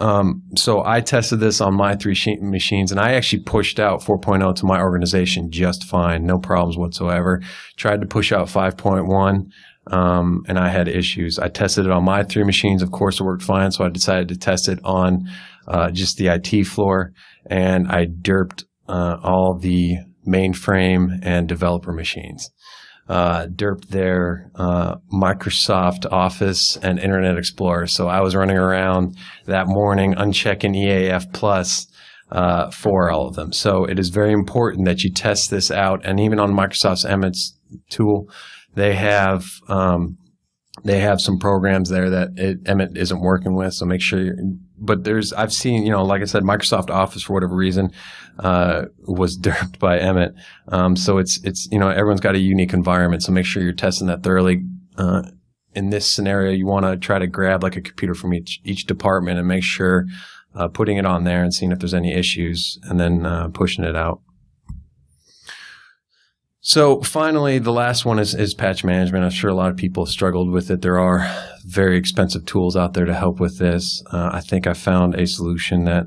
Um, 0.00 0.42
so 0.56 0.82
I 0.82 1.02
tested 1.02 1.40
this 1.40 1.60
on 1.60 1.76
my 1.76 1.94
three 1.94 2.16
machines 2.40 2.90
and 2.90 2.98
I 2.98 3.12
actually 3.12 3.42
pushed 3.42 3.78
out 3.78 4.00
4.0 4.00 4.56
to 4.56 4.66
my 4.66 4.80
organization 4.80 5.50
just 5.50 5.84
fine. 5.84 6.24
No 6.24 6.38
problems 6.38 6.78
whatsoever. 6.78 7.42
Tried 7.76 8.00
to 8.00 8.06
push 8.06 8.32
out 8.32 8.48
5.1. 8.48 9.44
Um, 9.92 10.42
and 10.48 10.58
I 10.58 10.68
had 10.68 10.88
issues. 10.88 11.38
I 11.38 11.48
tested 11.48 11.84
it 11.84 11.92
on 11.92 12.04
my 12.04 12.22
three 12.22 12.44
machines. 12.44 12.82
Of 12.82 12.92
course, 12.92 13.20
it 13.20 13.24
worked 13.24 13.42
fine. 13.42 13.72
So 13.72 13.84
I 13.84 13.90
decided 13.90 14.28
to 14.28 14.38
test 14.38 14.68
it 14.68 14.78
on, 14.84 15.28
uh, 15.68 15.90
just 15.90 16.16
the 16.16 16.28
IT 16.28 16.64
floor 16.66 17.12
and 17.46 17.86
I 17.88 18.06
derped, 18.06 18.64
uh, 18.88 19.18
all 19.22 19.58
the 19.60 19.98
mainframe 20.26 21.18
and 21.22 21.46
developer 21.46 21.92
machines 21.92 22.50
uh, 23.10 23.46
derped 23.48 23.88
their 23.88 24.52
uh, 24.54 24.94
Microsoft 25.12 26.06
Office 26.12 26.78
and 26.80 27.00
Internet 27.00 27.36
Explorer. 27.36 27.88
So 27.88 28.06
I 28.06 28.20
was 28.20 28.36
running 28.36 28.56
around 28.56 29.16
that 29.46 29.66
morning 29.66 30.14
unchecking 30.14 30.76
EAF 30.76 31.32
Plus 31.32 31.88
uh, 32.30 32.70
for 32.70 33.10
all 33.10 33.26
of 33.26 33.34
them. 33.34 33.52
So 33.52 33.84
it 33.84 33.98
is 33.98 34.10
very 34.10 34.32
important 34.32 34.86
that 34.86 35.02
you 35.02 35.12
test 35.12 35.50
this 35.50 35.72
out. 35.72 36.06
And 36.06 36.20
even 36.20 36.38
on 36.38 36.52
Microsoft's 36.52 37.04
EMET's 37.04 37.58
tool, 37.88 38.30
they 38.74 38.94
have 38.94 39.44
um, 39.66 40.16
they 40.84 41.00
have 41.00 41.20
some 41.20 41.40
programs 41.40 41.90
there 41.90 42.10
that 42.10 42.28
it, 42.36 42.62
EMET 42.62 42.96
isn't 42.96 43.20
working 43.20 43.56
with. 43.56 43.74
So 43.74 43.86
make 43.86 44.02
sure. 44.02 44.30
But 44.80 45.04
there's 45.04 45.32
I've 45.32 45.52
seen 45.52 45.84
you 45.84 45.92
know 45.92 46.04
like 46.04 46.22
I 46.22 46.24
said 46.24 46.42
Microsoft 46.42 46.90
Office 46.90 47.22
for 47.22 47.34
whatever 47.34 47.54
reason 47.54 47.92
uh, 48.38 48.86
was 49.06 49.38
derped 49.40 49.78
by 49.78 49.98
EMET, 49.98 50.34
Um, 50.68 50.96
so 50.96 51.18
it's 51.18 51.40
it's 51.44 51.68
you 51.70 51.78
know 51.78 51.88
everyone's 51.88 52.20
got 52.20 52.34
a 52.34 52.38
unique 52.38 52.72
environment. 52.72 53.22
So 53.22 53.32
make 53.32 53.46
sure 53.46 53.62
you're 53.62 53.72
testing 53.72 54.06
that 54.08 54.22
thoroughly. 54.22 54.64
Uh, 54.96 55.22
in 55.72 55.90
this 55.90 56.12
scenario, 56.12 56.50
you 56.50 56.66
want 56.66 56.84
to 56.84 56.96
try 56.96 57.18
to 57.18 57.28
grab 57.28 57.62
like 57.62 57.76
a 57.76 57.80
computer 57.80 58.14
from 58.14 58.34
each 58.34 58.60
each 58.64 58.86
department 58.86 59.38
and 59.38 59.46
make 59.46 59.62
sure 59.62 60.06
uh, 60.54 60.68
putting 60.68 60.96
it 60.96 61.06
on 61.06 61.24
there 61.24 61.42
and 61.42 61.54
seeing 61.54 61.72
if 61.72 61.78
there's 61.78 61.94
any 61.94 62.12
issues, 62.12 62.78
and 62.84 62.98
then 62.98 63.24
uh, 63.24 63.48
pushing 63.48 63.84
it 63.84 63.94
out. 63.94 64.20
So 66.70 67.00
finally, 67.00 67.58
the 67.58 67.72
last 67.72 68.04
one 68.04 68.20
is, 68.20 68.32
is 68.32 68.54
patch 68.54 68.84
management. 68.84 69.24
I'm 69.24 69.30
sure 69.30 69.50
a 69.50 69.56
lot 69.56 69.72
of 69.72 69.76
people 69.76 70.04
have 70.04 70.12
struggled 70.12 70.52
with 70.52 70.70
it. 70.70 70.82
There 70.82 71.00
are 71.00 71.28
very 71.66 71.98
expensive 71.98 72.46
tools 72.46 72.76
out 72.76 72.94
there 72.94 73.06
to 73.06 73.12
help 73.12 73.40
with 73.40 73.58
this. 73.58 74.00
Uh, 74.12 74.30
I 74.32 74.40
think 74.40 74.68
I 74.68 74.74
found 74.74 75.16
a 75.16 75.26
solution 75.26 75.82
that 75.86 76.04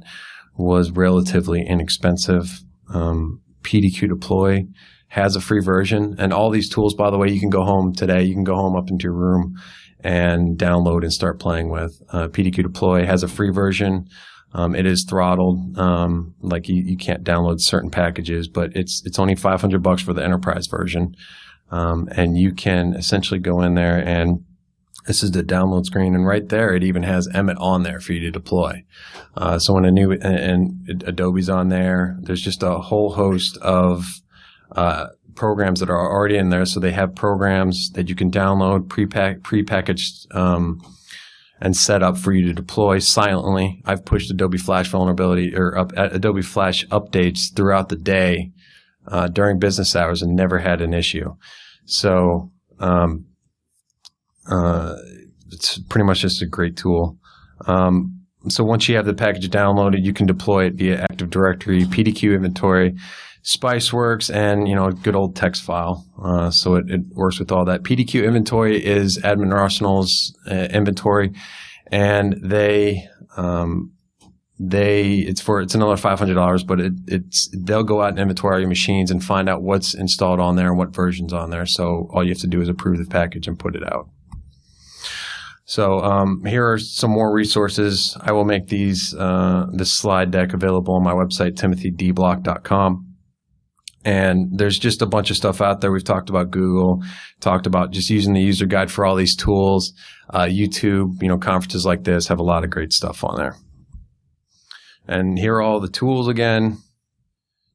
was 0.56 0.89
relatively 0.91 1.65
inexpensive. 1.67 2.62
Um, 2.93 3.41
PDQ 3.63 4.08
deploy 4.08 4.63
has 5.10 5.36
a 5.36 5.41
free 5.41 5.60
version 5.62 6.15
and 6.17 6.32
all 6.32 6.49
these 6.49 6.69
tools, 6.69 6.95
by 6.95 7.10
the 7.10 7.17
way, 7.17 7.28
you 7.28 7.41
can 7.41 7.49
go 7.49 7.65
home 7.65 7.91
today. 7.93 8.23
You 8.23 8.34
can 8.34 8.45
go 8.45 8.56
home 8.56 8.78
up 8.78 8.89
into 8.89 9.04
your 9.04 9.15
room 9.15 9.56
and 9.99 10.58
download 10.58 11.02
and 11.02 11.12
start 11.12 11.41
playing 11.41 11.71
with. 11.71 11.91
Uh, 12.10 12.30
PDQ 12.30 12.63
deploy 12.63 13.06
has 13.06 13.21
a 13.21 13.28
free 13.28 13.52
version. 13.52 14.08
Um, 14.54 14.76
it 14.76 14.86
is 14.86 15.06
throttled. 15.10 15.78
Um, 15.78 16.36
like 16.42 16.68
you, 16.68 16.82
you 16.84 16.98
can't 16.98 17.24
download 17.24 17.60
certain 17.60 17.89
packages, 17.89 18.48
but 18.48 18.76
it's 18.76 19.02
it's 19.06 19.20
only 19.20 19.36
500 19.36 19.82
bucks 19.82 20.02
for 20.02 20.13
the 20.13 20.24
enterprise 20.24 20.68
version, 20.68 21.16
um, 21.72 22.08
and 22.12 22.38
you 22.38 22.54
can 22.54 22.94
essentially 22.94 23.39
go 23.39 23.62
in 23.62 23.74
there 23.74 23.98
and 23.98 24.44
this 25.06 25.22
is 25.22 25.32
the 25.32 25.44
download 25.44 25.86
screen, 25.86 26.16
and 26.16 26.26
right 26.26 26.48
there 26.48 26.74
it 26.74 26.84
even 26.84 27.04
has 27.04 27.28
EMET 27.30 27.60
on 27.60 27.84
there 27.84 28.00
for 28.00 28.13
you 28.13 28.22
to 28.22 28.32
deploy. 28.32 28.84
Uh, 29.36 29.60
so 29.60 29.74
when 29.74 29.86
a 29.86 29.92
new 29.92 30.12
and, 30.12 30.24
and, 30.88 31.04
Adobe's 31.06 31.50
on 31.50 31.70
there, 31.70 32.18
there's 32.22 32.42
just 32.42 32.63
a 32.63 32.78
whole 32.78 33.12
host 33.13 33.58
of 33.58 34.06
uh, 34.72 35.08
programs 35.36 35.80
that 35.80 35.89
are 35.89 36.12
already 36.12 36.38
in 36.38 36.50
there. 36.50 36.66
So 36.66 36.80
they 36.80 36.92
have 36.92 37.16
programs 37.16 37.89
that 37.92 38.10
you 38.10 38.16
can 38.16 38.32
download 38.32 38.88
pre-pack, 38.88 39.39
prepackaged 39.39 40.34
um, 40.36 40.82
and 41.63 41.78
set 41.78 42.04
up 42.04 42.17
for 42.17 42.34
you 42.34 42.45
to 42.45 42.54
deploy 42.54 42.99
silently. 42.99 43.82
I've 43.86 44.04
pushed 44.04 44.30
Adobe 44.30 44.58
Flash 44.58 44.89
vulnerability 44.89 45.56
or 45.56 45.78
up, 45.78 45.93
Adobe 45.95 46.41
Flash 46.41 46.86
updates 46.88 47.56
throughout 47.56 47.88
the 47.88 47.95
day 47.95 48.52
uh, 49.08 49.30
during 49.30 49.60
business 49.60 49.95
hours 49.95 50.21
and 50.21 50.36
never 50.36 50.60
had 50.60 50.82
an 50.82 50.93
issue. 50.93 51.36
So 51.86 52.52
um, 52.80 53.28
uh, 54.45 54.95
it's 55.52 55.80
pretty 55.80 56.04
much 56.04 56.19
just 56.19 56.41
a 56.41 56.45
great 56.45 56.76
tool. 56.76 57.17
Um, 57.65 58.23
so 58.50 58.64
once 58.64 58.90
you 58.90 58.96
have 58.96 59.06
the 59.06 59.14
package 59.14 59.50
downloaded, 59.50 60.04
you 60.04 60.14
can 60.14 60.26
deploy 60.26 60.66
it 60.66 60.74
via 60.74 61.02
Active 61.02 61.30
Directory, 61.30 61.84
PDQ 61.84 62.36
inventory, 62.36 62.96
Spiceworks, 63.44 64.34
and 64.34 64.68
you 64.68 64.76
know 64.76 64.86
a 64.86 64.94
good 64.94 65.16
old 65.16 65.36
text 65.36 65.64
file. 65.64 66.06
Uh, 66.22 66.50
so 66.50 66.76
it, 66.76 66.90
it, 66.90 67.02
works 67.12 67.40
with 67.40 67.52
all 67.52 67.66
that. 67.66 67.84
PDQ 67.84 68.26
inventory 68.26 68.84
is 68.84 69.18
Admin 69.20 69.54
Arsenal's 69.54 70.38
uh, 70.50 70.68
inventory, 70.72 71.32
and 71.88 72.36
they 72.42 73.06
um, 73.38 73.92
they 74.60 75.16
it's 75.16 75.42
for 75.42 75.62
it's 75.62 75.76
another 75.76 75.98
five 75.98 76.20
hundred 76.20 76.36
dollars, 76.36 76.64
but 76.64 76.80
it, 76.80 76.94
it's 77.08 77.50
they'll 77.64 77.84
go 77.84 78.02
out 78.02 78.10
and 78.10 78.20
inventory 78.20 78.62
your 78.62 78.70
machines 78.70 79.12
and 79.12 79.24
find 79.24 79.50
out 79.50 79.62
what's 79.62 79.94
installed 79.94 80.40
on 80.40 80.56
there 80.56 80.70
and 80.70 80.78
what 80.78 80.96
versions 80.96 81.34
on 81.34 81.50
there. 81.50 81.66
So 81.66 82.10
all 82.14 82.24
you 82.24 82.30
have 82.30 82.40
to 82.40 82.48
do 82.48 82.62
is 82.62 82.70
approve 82.70 82.98
the 82.98 83.06
package 83.06 83.48
and 83.48 83.60
put 83.60 83.76
it 83.76 83.84
out. 83.84 84.10
So 85.65 85.99
um, 85.99 86.43
here 86.45 86.69
are 86.69 86.78
some 86.78 87.12
more 87.12 87.34
resources. 87.34 88.17
I 88.19 88.34
will 88.34 88.43
make 88.43 88.67
these 88.67 89.15
uh, 89.17 89.67
this 89.71 89.93
slide 89.93 90.32
deck 90.32 90.54
available 90.54 90.95
on 90.95 91.04
my 91.04 91.13
website 91.13 91.54
timothydblock.com 91.54 93.15
And 94.04 94.58
there's 94.58 94.78
just 94.78 95.02
a 95.02 95.06
bunch 95.06 95.32
of 95.32 95.38
stuff 95.38 95.62
out 95.62 95.80
there. 95.80 95.91
We've 95.91 96.04
talked 96.04 96.30
about 96.30 96.52
Google, 96.52 97.02
talked 97.39 97.65
about 97.65 97.91
just 97.91 98.10
using 98.10 98.34
the 98.34 98.41
user 98.41 98.65
guide 98.65 98.91
for 98.91 99.06
all 99.06 99.15
these 99.15 99.38
tools. 99.38 99.93
Uh, 100.30 100.47
YouTube, 100.47 101.21
you 101.21 101.30
know, 101.30 101.38
conferences 101.38 101.86
like 101.86 102.04
this 102.04 102.28
have 102.28 102.39
a 102.39 102.43
lot 102.43 102.65
of 102.65 102.69
great 102.69 102.91
stuff 102.91 103.23
on 103.23 103.38
there. 103.38 103.56
And 105.08 105.39
here 105.39 105.56
are 105.56 105.62
all 105.62 105.80
the 105.80 105.89
tools 105.89 106.28
again 106.28 106.78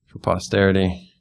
for 0.06 0.18
posterity. 0.18 1.14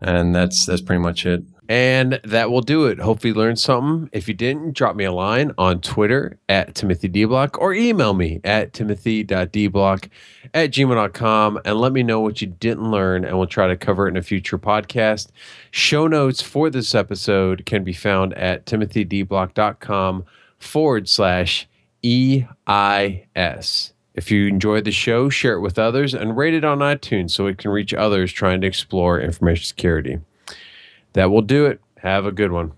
And 0.00 0.34
that's 0.34 0.64
that's 0.66 0.82
pretty 0.82 1.02
much 1.02 1.26
it. 1.26 1.40
And 1.68 2.20
that 2.22 2.50
will 2.50 2.60
do 2.60 2.86
it. 2.86 3.00
Hopefully, 3.00 3.32
you 3.32 3.38
learned 3.38 3.58
something. 3.58 4.08
If 4.12 4.28
you 4.28 4.34
didn't, 4.34 4.72
drop 4.74 4.94
me 4.94 5.04
a 5.04 5.12
line 5.12 5.52
on 5.58 5.80
Twitter 5.80 6.38
at 6.48 6.74
Timothy 6.74 7.08
DBlock 7.08 7.58
or 7.58 7.74
email 7.74 8.14
me 8.14 8.40
at 8.44 8.72
timothy.dblock 8.72 10.08
at 10.54 10.70
gmail.com 10.70 11.60
and 11.64 11.80
let 11.80 11.92
me 11.92 12.02
know 12.02 12.20
what 12.20 12.40
you 12.40 12.46
didn't 12.46 12.90
learn, 12.90 13.24
and 13.24 13.36
we'll 13.36 13.46
try 13.46 13.66
to 13.66 13.76
cover 13.76 14.06
it 14.06 14.10
in 14.10 14.16
a 14.16 14.22
future 14.22 14.58
podcast. 14.58 15.28
Show 15.70 16.06
notes 16.06 16.40
for 16.40 16.70
this 16.70 16.94
episode 16.94 17.66
can 17.66 17.82
be 17.82 17.92
found 17.92 18.32
at 18.34 18.64
timothydblock.com 18.66 20.24
forward 20.58 21.08
slash 21.08 21.68
EIS. 22.04 23.92
If 24.14 24.30
you 24.30 24.46
enjoyed 24.46 24.84
the 24.84 24.92
show, 24.92 25.28
share 25.28 25.56
it 25.56 25.60
with 25.60 25.78
others 25.78 26.14
and 26.14 26.36
rate 26.36 26.54
it 26.54 26.64
on 26.64 26.78
iTunes 26.78 27.32
so 27.32 27.46
it 27.46 27.58
can 27.58 27.70
reach 27.70 27.92
others 27.92 28.32
trying 28.32 28.62
to 28.62 28.66
explore 28.66 29.20
information 29.20 29.64
security. 29.64 30.20
That 31.14 31.30
will 31.30 31.42
do 31.42 31.66
it. 31.66 31.80
Have 31.98 32.26
a 32.26 32.32
good 32.32 32.52
one. 32.52 32.72